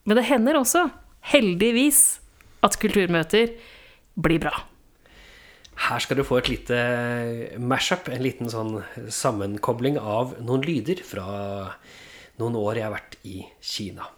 Men 0.04 0.20
det 0.20 0.28
hender 0.28 0.60
også, 0.60 0.88
heldigvis, 1.32 2.20
at 2.64 2.78
kulturmøter 2.80 3.56
blir 4.20 4.42
bra. 4.44 4.54
Her 5.88 6.04
skal 6.04 6.20
du 6.20 6.26
få 6.28 6.38
et 6.42 6.52
lite 6.52 6.78
mashup, 7.58 8.12
en 8.12 8.24
liten 8.24 8.52
sånn 8.52 8.76
sammenkobling 9.10 9.98
av 9.98 10.36
noen 10.44 10.64
lyder 10.68 11.02
fra 11.08 11.26
noen 12.40 12.60
år 12.60 12.80
jeg 12.80 12.88
har 12.88 12.96
vært 13.00 13.18
i 13.26 13.42
Kina. 13.64 14.12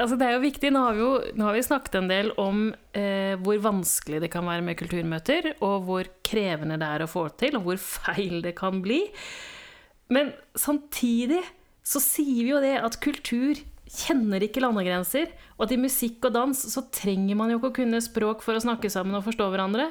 Altså 0.00 0.18
det 0.18 0.26
er 0.28 0.36
jo 0.36 0.44
viktig, 0.44 0.70
Nå 0.74 0.82
har 0.84 0.96
vi 0.96 1.02
jo 1.02 1.12
nå 1.38 1.46
har 1.48 1.56
vi 1.56 1.64
snakket 1.66 1.98
en 2.00 2.10
del 2.10 2.32
om 2.40 2.68
eh, 2.96 3.34
hvor 3.44 3.60
vanskelig 3.64 4.22
det 4.24 4.30
kan 4.32 4.46
være 4.48 4.64
med 4.66 4.78
kulturmøter, 4.80 5.52
og 5.58 5.86
hvor 5.88 6.10
krevende 6.26 6.78
det 6.80 6.88
er 6.88 7.04
å 7.04 7.10
få 7.10 7.28
til, 7.40 7.58
og 7.58 7.66
hvor 7.66 7.80
feil 7.82 8.40
det 8.44 8.56
kan 8.58 8.82
bli. 8.84 9.04
Men 10.14 10.32
samtidig 10.56 11.42
så 11.88 12.00
sier 12.04 12.42
vi 12.44 12.52
jo 12.52 12.62
det 12.64 12.76
at 12.80 13.00
kultur 13.04 13.60
kjenner 13.88 14.44
ikke 14.44 14.60
landegrenser, 14.60 15.30
og 15.56 15.66
at 15.66 15.74
i 15.74 15.80
musikk 15.80 16.26
og 16.28 16.34
dans 16.36 16.64
så 16.72 16.84
trenger 16.92 17.38
man 17.38 17.52
jo 17.52 17.58
ikke 17.60 17.72
å 17.72 17.78
kunne 17.80 18.02
språk 18.04 18.44
for 18.44 18.56
å 18.56 18.62
snakke 18.62 18.90
sammen 18.92 19.16
og 19.16 19.24
forstå 19.26 19.48
hverandre. 19.52 19.88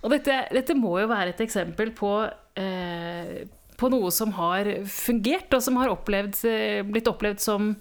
Og 0.00 0.14
dette, 0.14 0.36
dette 0.54 0.76
må 0.78 0.94
jo 1.02 1.10
være 1.10 1.34
et 1.34 1.42
eksempel 1.44 1.92
på, 1.96 2.14
eh, 2.56 3.44
på 3.76 3.90
noe 3.92 4.08
som 4.14 4.32
har 4.38 4.70
fungert, 4.88 5.52
og 5.52 5.64
som 5.64 5.76
har 5.80 5.92
opplevd, 5.92 6.40
eh, 6.48 6.80
blitt 6.88 7.10
opplevd 7.10 7.44
som, 7.44 7.74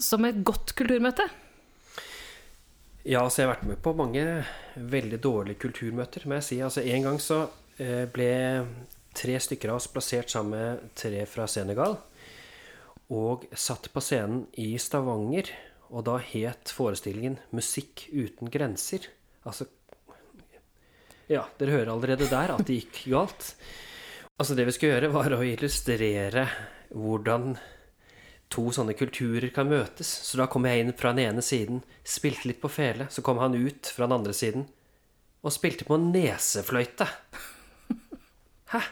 som 0.00 0.24
et 0.24 0.42
godt 0.46 0.74
kulturmøte. 0.78 1.26
Ja, 3.04 3.22
altså 3.22 3.40
jeg 3.40 3.48
har 3.48 3.54
vært 3.54 3.68
med 3.70 3.80
på 3.80 3.94
mange 3.96 4.22
veldig 4.76 5.18
dårlige 5.24 5.60
kulturmøter, 5.62 6.26
må 6.28 6.36
jeg 6.36 6.46
si. 6.48 6.60
Altså 6.64 6.84
En 6.84 7.06
gang 7.08 7.20
så 7.22 7.40
eh, 7.80 8.04
ble 8.12 8.32
tre 9.16 9.38
stykker 9.40 9.72
av 9.72 9.80
oss 9.80 9.88
plassert 9.90 10.32
sammen 10.32 10.52
med 10.52 10.92
tre 10.98 11.24
fra 11.28 11.46
Senegal. 11.48 11.96
Og 13.10 13.48
satt 13.56 13.88
på 13.90 14.02
scenen 14.04 14.44
i 14.60 14.74
Stavanger, 14.78 15.48
og 15.90 16.04
da 16.06 16.18
het 16.22 16.70
forestillingen 16.70 17.40
'Musikk 17.50 18.06
uten 18.12 18.50
grenser'. 18.52 19.08
Altså 19.44 19.66
Ja, 21.30 21.46
dere 21.58 21.70
hører 21.70 21.92
allerede 21.92 22.28
der 22.28 22.52
at 22.54 22.66
det 22.66 22.84
gikk 22.84 23.04
galt. 23.10 23.54
Altså 24.38 24.54
Det 24.54 24.66
vi 24.66 24.72
skulle 24.72 25.00
gjøre, 25.00 25.12
var 25.12 25.32
å 25.32 25.42
illustrere 25.44 26.48
hvordan 26.90 27.56
to 28.50 28.66
sånne 28.74 28.96
kulturer 28.98 29.52
kan 29.54 29.70
møtes. 29.70 30.10
Så 30.26 30.40
da 30.40 30.48
kom 30.50 30.66
jeg 30.66 30.82
inn 30.82 30.94
fra 30.98 31.14
den 31.14 31.28
ene 31.28 31.44
siden, 31.44 31.84
spilte 32.02 32.50
litt 32.50 32.60
på 32.62 32.70
fele. 32.72 33.06
Så 33.10 33.22
kom 33.26 33.38
han 33.42 33.54
ut 33.54 33.90
fra 33.94 34.08
den 34.08 34.18
andre 34.18 34.36
siden 34.36 34.66
og 35.40 35.54
spilte 35.54 35.86
på 35.88 35.96
nesefløyte. 36.00 37.06
Hæ? 38.74 38.82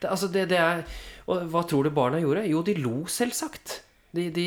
Det, 0.00 0.08
altså 0.08 0.28
det, 0.32 0.46
det 0.48 0.56
er 0.56 0.82
Og 1.28 1.44
hva 1.52 1.60
tror 1.68 1.84
du 1.84 1.92
barna 1.92 2.20
gjorde? 2.20 2.46
Jo, 2.48 2.62
de 2.64 2.74
lo, 2.80 3.04
selvsagt. 3.08 3.80
De, 4.16 4.26
de, 4.34 4.46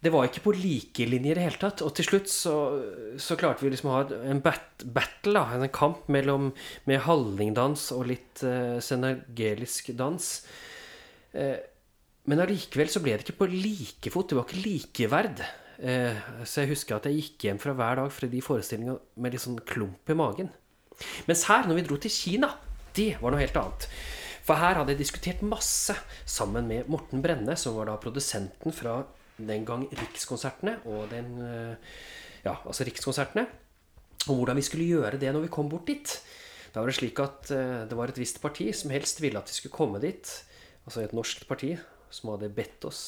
det 0.00 0.12
var 0.14 0.28
ikke 0.28 0.44
på 0.44 0.54
like 0.56 1.06
linjer 1.08 1.34
i 1.34 1.38
det 1.38 1.46
hele 1.48 1.60
tatt. 1.60 1.82
Og 1.84 1.92
til 1.96 2.06
slutt 2.06 2.30
så, 2.30 2.54
så 3.20 3.36
klarte 3.40 3.64
vi 3.64 3.72
liksom 3.72 3.90
å 3.90 3.96
ha 3.98 4.20
en 4.30 4.42
bat, 4.44 4.84
battle, 4.84 5.34
da, 5.36 5.58
en 5.58 5.72
kamp 5.74 6.06
mellom, 6.12 6.52
med 6.88 7.02
hallingdans 7.08 7.90
og 7.96 8.06
litt 8.12 8.44
uh, 8.46 8.78
senagelisk 8.84 9.90
dans. 9.98 10.30
Uh, 11.34 11.58
men 12.30 12.44
allikevel 12.44 12.90
så 12.92 13.02
ble 13.02 13.16
det 13.16 13.26
ikke 13.26 13.40
på 13.40 13.50
like 13.50 14.12
fot. 14.14 14.30
Det 14.30 14.38
var 14.38 14.46
ikke 14.46 14.62
likeverd. 14.62 15.42
Uh, 15.80 16.14
så 16.46 16.62
jeg 16.62 16.74
husker 16.76 16.98
at 16.98 17.08
jeg 17.08 17.18
gikk 17.18 17.46
hjem 17.48 17.60
fra 17.62 17.74
hver 17.74 17.98
dag 17.98 18.10
fra 18.14 18.28
de 18.30 18.42
forestillingene 18.44 18.98
med 19.18 19.34
litt 19.34 19.42
sånn 19.42 19.58
klump 19.66 20.12
i 20.12 20.16
magen. 20.18 20.50
Mens 21.26 21.46
her, 21.48 21.66
når 21.66 21.80
vi 21.80 21.86
dro 21.88 21.96
til 21.98 22.12
Kina, 22.14 22.52
det 22.94 23.14
var 23.18 23.32
noe 23.32 23.42
helt 23.42 23.56
annet. 23.58 23.86
For 24.46 24.60
her 24.60 24.78
hadde 24.78 24.94
jeg 24.94 25.00
diskutert 25.00 25.42
masse 25.46 25.96
sammen 26.28 26.68
med 26.70 26.90
Morten 26.92 27.22
Brenne, 27.24 27.56
som 27.58 27.74
var 27.78 27.88
da 27.88 27.96
produsenten 28.00 28.74
fra 28.74 29.00
den 29.40 29.64
gang 29.68 29.86
Rikskonsertene 29.88 30.78
og 30.90 31.08
den 31.12 31.38
Ja, 32.44 32.54
altså 32.56 32.84
Rikskonsertene. 32.88 33.46
Og 34.28 34.40
hvordan 34.40 34.58
vi 34.58 34.64
skulle 34.66 34.88
gjøre 34.88 35.20
det 35.20 35.32
når 35.32 35.46
vi 35.46 35.52
kom 35.54 35.70
bort 35.72 35.88
dit. 35.88 36.12
Da 36.74 36.82
var 36.82 36.90
det 36.90 36.98
slik 36.98 37.20
at 37.22 37.48
det 37.48 37.96
var 37.96 38.12
et 38.12 38.20
visst 38.20 38.40
parti 38.42 38.68
som 38.76 38.92
helst 38.92 39.22
ville 39.22 39.40
at 39.40 39.48
vi 39.48 39.56
skulle 39.56 39.76
komme 39.76 40.02
dit. 40.02 40.34
Altså 40.84 41.04
et 41.04 41.16
norsk 41.16 41.46
parti 41.48 41.74
som 42.14 42.34
hadde 42.34 42.52
bedt 42.54 42.86
oss 42.88 43.02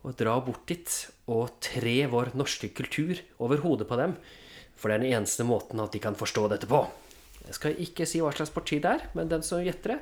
å 0.00 0.12
dra 0.16 0.38
bort 0.40 0.64
dit 0.70 0.92
og 1.30 1.58
tre 1.62 1.96
vår 2.08 2.32
norske 2.38 2.70
kultur 2.72 3.18
over 3.42 3.60
hodet 3.64 3.88
på 3.88 3.98
dem. 4.00 4.14
For 4.80 4.88
det 4.88 4.96
er 4.96 5.02
den 5.04 5.16
eneste 5.18 5.44
måten 5.44 5.82
at 5.82 5.92
de 5.92 6.00
kan 6.00 6.16
forstå 6.16 6.46
dette 6.52 6.68
på. 6.70 6.80
Jeg 7.44 7.56
skal 7.56 7.82
ikke 7.84 8.06
si 8.08 8.22
hva 8.22 8.32
slags 8.32 8.52
parti 8.54 8.78
det 8.80 8.94
er, 8.96 9.04
men 9.16 9.28
den 9.28 9.44
som 9.44 9.60
gjetter 9.64 9.96
det, 9.96 10.00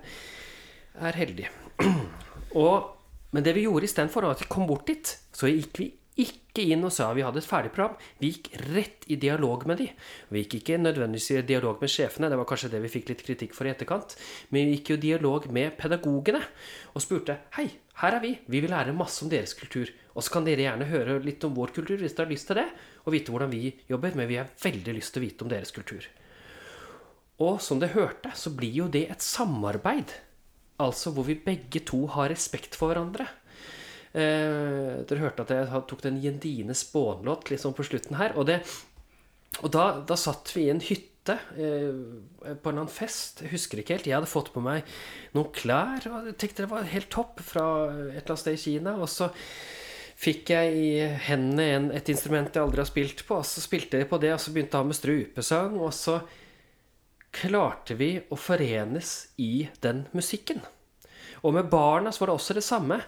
er 1.08 1.18
heldig. 1.18 1.48
Og, 2.62 2.94
men 3.34 3.46
det 3.46 3.54
vi 3.56 3.66
gjorde 3.66 3.88
istedenfor, 3.88 4.26
var 4.26 4.38
at 4.38 4.44
vi 4.44 4.50
kom 4.50 4.68
bort 4.70 4.86
dit. 4.90 5.10
Så 5.34 5.50
gikk 5.50 5.82
vi 5.82 5.90
ikke 6.18 6.64
inn 6.74 6.82
og 6.86 6.92
sa 6.94 7.08
vi 7.14 7.22
hadde 7.22 7.38
et 7.40 7.46
ferdig 7.46 7.70
program. 7.74 7.94
Vi 8.18 8.32
gikk 8.32 8.50
rett 8.72 9.06
i 9.06 9.18
dialog 9.20 9.64
med 9.70 9.78
de. 9.82 9.88
Vi 10.32 10.42
gikk 10.42 10.58
ikke 10.58 10.80
nødvendigvis 10.80 11.30
i 11.36 11.42
dialog 11.46 11.82
med 11.82 11.92
sjefene, 11.92 12.30
det 12.30 12.38
var 12.40 12.48
kanskje 12.50 12.72
det 12.72 12.82
vi 12.82 12.92
fikk 12.92 13.12
litt 13.12 13.24
kritikk 13.26 13.54
for 13.56 13.68
i 13.68 13.72
etterkant. 13.72 14.16
Men 14.50 14.66
vi 14.66 14.78
gikk 14.78 14.92
jo 14.92 14.98
i 14.98 15.04
dialog 15.06 15.48
med 15.54 15.76
pedagogene 15.78 16.42
og 16.94 17.04
spurte 17.04 17.38
hei, 17.58 17.68
her 18.02 18.14
er 18.14 18.22
vi, 18.22 18.36
vi 18.46 18.62
vil 18.62 18.70
lære 18.70 18.94
masse 18.94 19.24
om 19.24 19.30
deres 19.30 19.56
kultur. 19.58 19.90
Og 20.14 20.24
så 20.26 20.34
kan 20.34 20.46
dere 20.46 20.66
gjerne 20.66 20.90
høre 20.90 21.18
litt 21.22 21.44
om 21.46 21.54
vår 21.54 21.74
kultur 21.74 21.98
hvis 21.98 22.14
dere 22.14 22.26
har 22.26 22.34
lyst 22.34 22.50
til 22.50 22.58
det, 22.60 22.68
og 23.06 23.14
vite 23.14 23.34
hvordan 23.34 23.52
vi 23.54 23.74
jobber, 23.90 24.14
men 24.18 24.30
vi 24.30 24.38
har 24.38 24.50
veldig 24.62 24.94
lyst 24.98 25.14
til 25.14 25.22
å 25.22 25.26
vite 25.26 25.46
om 25.46 25.50
deres 25.52 25.74
kultur. 25.74 26.06
Og 27.42 27.60
som 27.62 27.78
dere 27.78 27.94
hørte, 27.94 28.32
så 28.34 28.50
blir 28.54 28.74
jo 28.82 28.88
det 28.90 29.04
et 29.12 29.22
samarbeid. 29.22 30.14
Altså 30.82 31.10
hvor 31.14 31.26
vi 31.26 31.38
begge 31.42 31.82
to 31.86 32.04
har 32.14 32.30
respekt 32.30 32.78
for 32.78 32.90
hverandre. 32.90 33.26
Eh, 34.18 35.04
dere 35.06 35.22
hørte 35.22 35.44
at 35.44 35.52
jeg 35.54 35.82
tok 35.90 36.02
den 36.02 36.18
Jendine 36.22 36.74
Spånlåt 36.74 37.52
litt 37.52 37.62
sånn 37.62 37.76
på 37.76 37.86
slutten 37.86 38.18
her. 38.18 38.34
Og, 38.38 38.48
det, 38.48 38.58
og 39.62 39.70
da, 39.74 39.90
da, 40.06 40.18
satt 40.18 40.50
vi 40.56 40.66
i 40.66 40.72
en 40.72 40.82
hytte 40.82 41.36
eh, 41.54 41.92
på 42.42 42.50
en 42.50 42.56
eller 42.56 42.72
annen 42.72 42.90
fest. 42.92 43.44
Jeg 43.44 43.52
husker 43.54 43.82
ikke 43.82 43.98
helt. 43.98 44.08
Jeg 44.10 44.18
hadde 44.18 44.30
fått 44.30 44.50
på 44.54 44.62
meg 44.64 44.88
noen 45.36 45.52
klær. 45.54 46.08
Og 46.10 46.30
jeg 46.32 46.38
tenkte 46.40 46.66
det 46.66 46.72
var 46.72 46.90
helt 46.90 47.12
topp 47.14 47.44
fra 47.46 47.66
et 47.86 48.16
eller 48.16 48.34
annet 48.34 48.42
sted 48.42 48.58
i 48.58 48.62
Kina. 48.64 48.96
Og 48.98 49.12
så 49.12 49.30
fikk 50.18 50.50
jeg 50.50 50.74
i 50.74 50.90
hendene 51.28 51.70
en, 51.76 51.90
et 51.94 52.10
instrument 52.10 52.50
jeg 52.50 52.64
aldri 52.64 52.82
har 52.82 52.90
spilt 52.90 53.22
på. 53.28 53.38
Og 53.38 53.46
så 53.46 53.62
spilte 53.62 54.02
jeg 54.02 54.10
på 54.10 54.18
det, 54.24 54.34
og 54.34 54.42
så 54.42 54.54
begynte 54.54 54.82
jeg 54.82 54.90
med 54.90 54.98
strupesang. 54.98 55.78
Og 55.78 55.94
så 55.94 56.18
klarte 57.38 57.94
vi 57.94 58.16
å 58.32 58.38
forenes 58.40 59.28
i 59.38 59.68
den 59.84 60.08
musikken. 60.16 60.64
Og 61.44 61.52
med 61.54 61.68
barna 61.70 62.10
så 62.10 62.24
var 62.24 62.32
det 62.32 62.40
også 62.40 62.56
det 62.56 62.66
samme. 62.66 62.98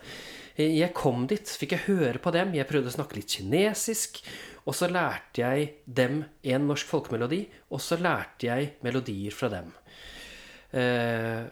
Jeg 0.60 0.92
kom 0.96 1.26
dit, 1.30 1.48
fikk 1.60 1.76
jeg 1.76 1.86
høre 1.88 2.20
på 2.22 2.32
dem. 2.34 2.54
Jeg 2.56 2.68
prøvde 2.68 2.90
å 2.90 2.94
snakke 2.94 3.18
litt 3.18 3.32
kinesisk. 3.32 4.20
Og 4.68 4.76
så 4.76 4.90
lærte 4.92 5.42
jeg 5.42 5.70
dem 5.86 6.20
en 6.42 6.66
norsk 6.68 6.88
folkemelodi, 6.90 7.44
og 7.72 7.80
så 7.82 7.96
lærte 8.00 8.50
jeg 8.50 8.74
melodier 8.84 9.34
fra 9.34 9.48
dem. 9.52 9.72
Eh, 10.76 11.42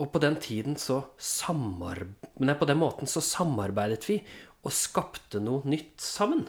og 0.00 0.10
på 0.10 0.22
den 0.22 0.36
tiden 0.42 0.74
så 0.80 1.04
Nei, 1.46 2.54
på 2.58 2.66
den 2.66 2.80
måten 2.80 3.06
så 3.06 3.22
samarbeidet 3.22 4.02
vi 4.08 4.18
og 4.64 4.72
skapte 4.74 5.38
noe 5.44 5.62
nytt 5.68 6.00
sammen. 6.02 6.46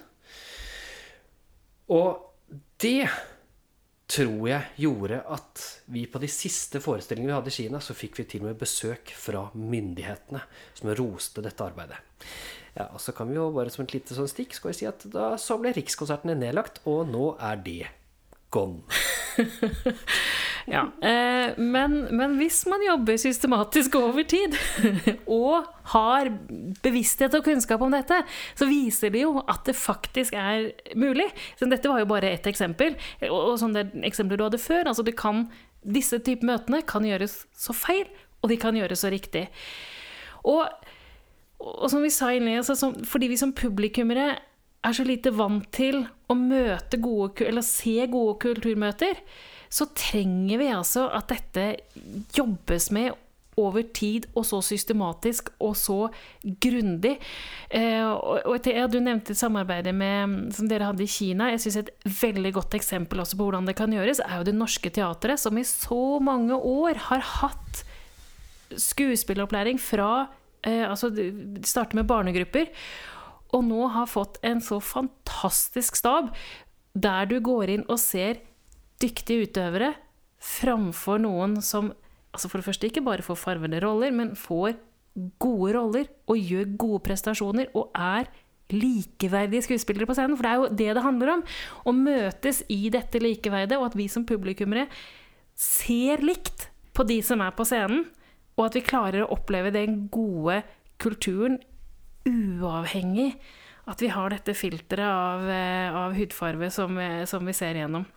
Og 1.91 2.23
det 2.81 3.05
tror 4.15 4.47
jeg 4.47 4.85
gjorde 4.85 5.19
at 5.35 5.63
vi 5.91 6.05
på 6.07 6.19
de 6.23 6.29
siste 6.31 6.79
forestillingene 6.83 7.33
vi 7.33 7.35
hadde 7.35 7.51
i 7.51 7.55
Kina, 7.57 7.81
så 7.83 7.95
fikk 7.97 8.21
vi 8.21 8.27
til 8.31 8.45
og 8.45 8.51
med 8.51 8.61
besøk 8.61 9.11
fra 9.19 9.47
myndighetene 9.55 10.41
som 10.77 10.93
roste 10.95 11.43
dette 11.43 11.65
arbeidet. 11.65 11.99
Ja, 12.75 12.89
og 12.89 12.99
så 13.03 13.13
kan 13.15 13.29
vi 13.29 13.37
jo 13.37 13.49
bare 13.55 13.71
som 13.71 13.85
et 13.85 13.95
lite 13.95 14.15
sånn 14.15 14.31
stikk 14.31 14.55
skal 14.55 14.71
vi 14.71 14.79
si 14.79 14.87
at 14.89 15.03
da 15.11 15.33
så 15.39 15.59
ble 15.59 15.71
Rikskonsertene 15.75 16.35
nedlagt, 16.39 16.81
og 16.87 17.07
nå 17.11 17.33
er 17.43 17.59
det 17.63 17.83
gone. 18.53 18.83
ja, 20.65 20.81
eh, 21.01 21.57
men, 21.57 21.97
men, 22.15 22.35
hvis 22.39 22.61
man 22.69 22.83
jobber 22.85 23.17
systematisk 23.19 23.97
over 23.99 24.23
tid, 24.27 24.55
og 25.41 25.67
har 25.95 26.31
bevissthet 26.85 27.35
og 27.37 27.45
kunnskap 27.45 27.83
om 27.85 27.93
dette, 27.93 28.21
så 28.57 28.67
viser 28.69 29.13
det 29.13 29.25
jo 29.25 29.37
at 29.43 29.65
det 29.67 29.77
faktisk 29.77 30.37
er 30.39 30.71
mulig. 30.97 31.27
Så 31.59 31.69
dette 31.71 31.91
var 31.91 32.01
jo 32.03 32.09
bare 32.09 32.33
ett 32.33 32.49
eksempel. 32.49 32.97
Og, 33.27 33.37
og 33.37 33.59
sånn 33.61 33.75
det 33.75 33.89
eksempelet 34.07 34.41
du 34.41 34.47
hadde 34.47 34.63
før. 34.63 34.91
altså 34.91 35.05
kan, 35.15 35.47
Disse 35.85 36.19
typer 36.23 36.53
møtene 36.53 36.81
kan 36.87 37.05
gjøres 37.05 37.43
så 37.53 37.75
feil, 37.75 38.07
og 38.41 38.49
de 38.49 38.59
kan 38.61 38.77
gjøres 38.77 39.05
så 39.05 39.11
riktig. 39.13 39.47
Og, 40.45 40.65
og 41.61 41.87
som 41.91 42.03
vi 42.05 42.13
sa 42.13 42.31
innledningsvis, 42.33 43.05
fordi 43.09 43.29
vi 43.31 43.39
som 43.41 43.53
publikummere 43.57 44.35
er 44.85 44.95
så 44.95 45.05
lite 45.07 45.33
vant 45.35 45.67
til 45.75 46.03
å 46.29 46.37
møte 46.37 46.99
gode, 47.01 47.45
eller 47.45 47.65
se 47.65 47.97
gode 48.11 48.37
kulturmøter, 48.43 49.19
så 49.69 49.87
trenger 49.97 50.61
vi 50.61 50.71
altså 50.71 51.07
at 51.13 51.31
dette 51.33 51.67
jobbes 52.35 52.91
med 52.95 53.15
over 53.59 53.85
tid 53.95 54.25
og 54.35 54.43
så 54.47 54.59
systematisk 54.65 55.49
og 55.63 55.75
så 55.79 55.97
grundig. 56.43 57.15
Eh, 57.69 58.03
og, 58.03 58.41
og 58.51 58.67
ja, 58.67 58.85
Du 58.91 58.99
nevnte 58.99 59.35
samarbeidet 59.37 59.95
med, 59.95 60.51
som 60.55 60.67
dere 60.67 60.89
hadde 60.89 61.05
i 61.05 61.09
Kina. 61.11 61.49
Jeg 61.53 61.63
synes 61.63 61.77
Et 61.85 61.93
veldig 62.21 62.51
godt 62.59 62.75
eksempel 62.75 63.23
også 63.23 63.39
på 63.39 63.47
hvordan 63.47 63.67
det 63.69 63.77
kan 63.79 63.93
gjøres, 63.95 64.19
er 64.19 64.41
jo 64.41 64.47
Det 64.49 64.55
Norske 64.57 64.91
Teatret, 64.91 65.39
som 65.39 65.57
i 65.57 65.63
så 65.67 66.19
mange 66.19 66.55
år 66.55 66.99
har 67.09 67.23
hatt 67.39 67.85
skuespilleropplæring 68.75 69.79
fra 69.79 70.27
eh, 70.65 70.83
altså 70.83 71.13
Starter 71.63 72.01
med 72.01 72.09
barnegrupper 72.09 72.71
og 73.55 73.63
nå 73.63 73.87
har 73.93 74.09
fått 74.11 74.39
en 74.45 74.61
så 74.63 74.81
fantastisk 74.83 75.97
stab, 75.99 76.33
der 76.95 77.27
du 77.29 77.39
går 77.43 77.71
inn 77.71 77.85
og 77.91 77.99
ser 78.01 78.41
dyktige 79.01 79.47
utøvere 79.47 79.93
framfor 80.45 81.19
noen 81.23 81.57
som 81.63 81.91
altså 82.35 82.51
for 82.51 82.59
det 82.59 82.67
første 82.67 82.89
ikke 82.89 83.03
bare 83.05 83.23
får 83.23 83.39
farvede 83.39 83.79
roller, 83.83 84.11
men 84.11 84.35
får 84.35 84.75
gode 85.39 85.75
roller 85.77 86.09
og 86.27 86.39
gjør 86.39 86.73
gode 86.79 87.03
prestasjoner 87.07 87.71
og 87.77 87.95
er 87.95 88.27
likeverdige 88.73 89.63
skuespillere 89.67 90.07
på 90.09 90.15
scenen. 90.17 90.35
For 90.35 90.43
det 90.43 90.51
er 90.51 90.59
jo 90.59 90.69
det 90.81 90.89
det 90.97 91.05
handler 91.05 91.33
om. 91.35 91.43
Å 91.85 91.93
møtes 91.95 92.63
i 92.73 92.89
dette 92.93 93.21
likeverdet, 93.21 93.77
og 93.79 93.91
at 93.91 93.97
vi 93.97 94.09
som 94.11 94.25
publikummere 94.27 94.87
ser 95.55 96.23
likt 96.25 96.67
på 96.95 97.05
de 97.07 97.21
som 97.23 97.43
er 97.45 97.55
på 97.55 97.67
scenen. 97.67 98.07
Og 98.55 98.67
at 98.67 98.77
vi 98.77 98.85
klarer 98.87 99.23
å 99.23 99.31
oppleve 99.35 99.71
den 99.75 100.05
gode 100.11 100.61
kulturen 101.01 101.59
uavhengig. 102.29 103.33
At 103.85 104.01
vi 104.01 104.09
har 104.09 104.33
dette 104.33 104.55
filteret 104.57 105.05
av, 105.05 105.43
eh, 105.49 105.93
av 105.93 106.15
hudfarve 106.17 106.71
som, 106.73 106.97
som 107.29 107.45
vi 107.45 107.53
ser 107.53 107.77
gjennom. 107.77 108.07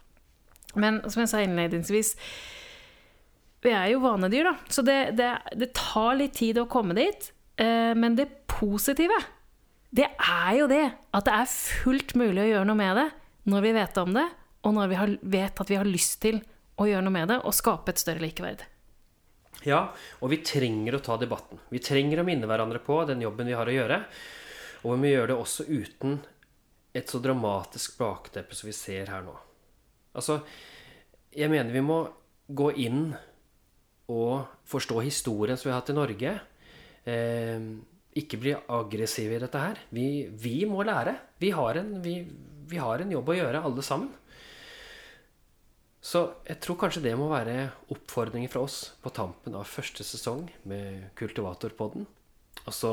Men 0.80 1.02
som 1.10 1.22
jeg 1.22 1.30
sa 1.30 1.42
innledningsvis, 1.44 2.14
vi 3.64 3.72
er 3.74 3.90
jo 3.92 4.02
vanedyr, 4.02 4.46
da. 4.48 4.54
Så 4.70 4.84
det, 4.86 4.98
det, 5.18 5.32
det 5.58 5.72
tar 5.76 6.16
litt 6.18 6.36
tid 6.38 6.60
å 6.60 6.68
komme 6.70 6.96
dit. 6.98 7.30
Eh, 7.58 7.94
men 7.98 8.16
det 8.18 8.28
positive, 8.50 9.16
det 9.90 10.06
er 10.14 10.52
jo 10.60 10.68
det 10.70 10.84
at 11.16 11.26
det 11.26 11.34
er 11.34 11.50
fullt 11.82 12.14
mulig 12.18 12.44
å 12.44 12.50
gjøre 12.52 12.68
noe 12.68 12.78
med 12.78 13.00
det 13.00 13.08
når 13.48 13.64
vi 13.64 13.74
vet 13.78 14.00
om 14.02 14.12
det, 14.12 14.26
og 14.66 14.74
når 14.76 14.90
vi 14.90 14.96
har, 14.98 15.12
vet 15.22 15.60
at 15.62 15.70
vi 15.70 15.78
har 15.80 15.88
lyst 15.88 16.18
til 16.22 16.42
å 16.78 16.86
gjøre 16.86 17.06
noe 17.06 17.14
med 17.14 17.30
det 17.32 17.38
og 17.40 17.56
skape 17.56 17.94
et 17.94 18.02
større 18.02 18.22
likeverd. 18.22 18.62
Ja, 19.66 19.88
og 20.22 20.30
vi 20.30 20.38
trenger 20.46 20.98
å 20.98 21.02
ta 21.02 21.16
debatten. 21.18 21.58
Vi 21.72 21.80
trenger 21.82 22.22
å 22.22 22.26
minne 22.26 22.46
hverandre 22.46 22.78
på 22.84 23.00
den 23.08 23.24
jobben 23.24 23.48
vi 23.50 23.56
har 23.58 23.66
å 23.66 23.74
gjøre. 23.74 24.02
Og 24.84 24.92
vi 24.92 25.00
må 25.02 25.10
gjøre 25.10 25.32
det 25.32 25.38
også 25.42 25.66
uten 25.66 26.18
et 26.94 27.10
så 27.10 27.20
dramatisk 27.22 27.98
bakteppe 27.98 28.56
som 28.56 28.70
vi 28.70 28.76
ser 28.76 29.10
her 29.10 29.24
nå. 29.26 29.34
Altså, 30.18 30.40
jeg 31.34 31.50
mener 31.50 31.74
vi 31.74 31.82
må 31.84 31.98
gå 32.48 32.70
inn 32.80 33.10
og 34.08 34.62
forstå 34.70 35.02
historien 35.04 35.58
som 35.58 35.68
vi 35.68 35.74
har 35.74 35.82
hatt 35.82 35.92
i 35.92 35.98
Norge. 35.98 36.34
Eh, 37.08 37.66
ikke 38.18 38.40
bli 38.40 38.54
aggressive 38.54 39.36
i 39.36 39.42
dette 39.42 39.62
her. 39.62 39.82
Vi, 39.94 40.28
vi 40.32 40.62
må 40.70 40.86
lære. 40.86 41.16
Vi 41.42 41.52
har, 41.54 41.82
en, 41.82 41.98
vi, 42.02 42.20
vi 42.70 42.80
har 42.80 43.02
en 43.02 43.12
jobb 43.12 43.34
å 43.34 43.36
gjøre, 43.36 43.66
alle 43.68 43.84
sammen. 43.84 44.14
Så 45.98 46.22
jeg 46.46 46.60
tror 46.62 46.78
kanskje 46.78 47.02
det 47.08 47.14
må 47.18 47.26
være 47.32 47.70
oppfordringer 47.90 48.50
fra 48.52 48.62
oss 48.66 48.78
på 49.02 49.10
tampen 49.14 49.56
av 49.58 49.66
første 49.66 50.06
sesong 50.06 50.46
med 50.70 51.08
Kultivatorpodden. 51.18 52.06
Og 52.64 52.74
så 52.74 52.92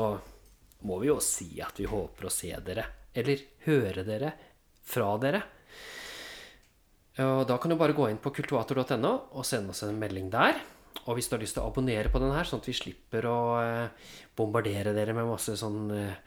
må 0.86 0.98
vi 1.00 1.10
jo 1.10 1.20
si 1.22 1.48
at 1.62 1.78
vi 1.78 1.86
håper 1.88 2.26
å 2.26 2.32
se 2.32 2.50
dere, 2.66 2.86
eller 3.16 3.44
høre 3.66 4.04
dere 4.06 4.32
fra 4.86 5.12
dere. 5.22 5.42
Og 7.22 7.46
da 7.48 7.56
kan 7.56 7.72
du 7.72 7.78
bare 7.80 7.96
gå 7.96 8.10
inn 8.10 8.20
på 8.20 8.32
kultivator.no 8.36 9.12
og 9.38 9.46
sende 9.48 9.72
oss 9.72 9.84
en 9.86 9.96
melding 9.96 10.28
der. 10.32 10.58
Og 11.06 11.16
hvis 11.16 11.30
du 11.30 11.36
har 11.36 11.42
lyst 11.42 11.56
til 11.56 11.64
å 11.64 11.70
abonnere 11.70 12.10
på 12.12 12.20
den 12.20 12.34
her, 12.34 12.44
sånn 12.48 12.60
at 12.60 12.68
vi 12.68 12.74
slipper 12.76 13.28
å 13.30 13.38
eh, 13.62 14.10
bombardere 14.36 14.92
dere 14.96 15.14
med 15.16 15.28
masse 15.28 15.54
sånn 15.56 15.86
eh, 15.94 16.18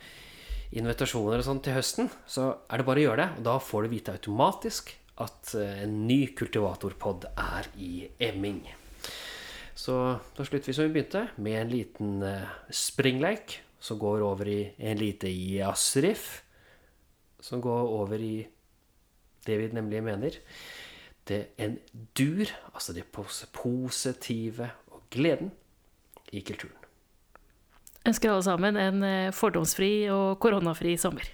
invitasjoner 0.79 1.41
og 1.41 1.45
sånn 1.45 1.61
til 1.65 1.75
høsten, 1.75 2.09
så 2.29 2.47
er 2.69 2.81
det 2.81 2.87
bare 2.87 3.03
å 3.03 3.05
gjøre 3.09 3.21
det. 3.21 3.29
Og 3.41 3.47
da 3.49 3.55
får 3.61 3.85
du 3.85 3.93
vite 3.93 4.15
automatisk 4.15 4.93
at 5.23 5.53
eh, 5.57 5.83
en 5.85 5.95
ny 6.07 6.21
kultivatorpod 6.37 7.29
er 7.35 7.69
i 7.77 8.07
emming. 8.29 8.61
Så 9.79 9.95
da 10.35 10.43
slutter 10.43 10.71
vi 10.71 10.75
som 10.75 10.89
vi 10.89 10.97
begynte, 10.97 11.27
med 11.39 11.57
en 11.61 11.71
liten 11.71 12.23
eh, 12.25 12.51
springleik 12.71 13.59
som 13.79 13.99
går 13.99 14.23
over 14.27 14.49
i 14.51 14.59
en 14.77 14.99
lite 14.99 15.31
jazzriff. 15.31 16.41
Som 17.39 17.61
går 17.63 17.93
over 17.95 18.19
i 18.19 18.35
det 19.45 19.55
vi 19.61 19.69
nemlig 19.71 20.03
mener. 20.03 20.35
Det 21.29 21.39
er 21.39 21.69
en 21.69 21.77
dur, 22.17 22.49
altså 22.73 22.93
det 22.93 23.07
positive 23.13 24.71
og 24.91 25.05
gleden 25.13 25.53
i 26.33 26.41
kulturen. 26.41 26.75
Ønsker 28.07 28.31
alle 28.31 28.43
sammen 28.43 28.79
en 28.79 29.03
eh, 29.05 29.35
fordomsfri 29.35 30.09
og 30.11 30.39
koronafri 30.41 30.95
sommer. 30.97 31.27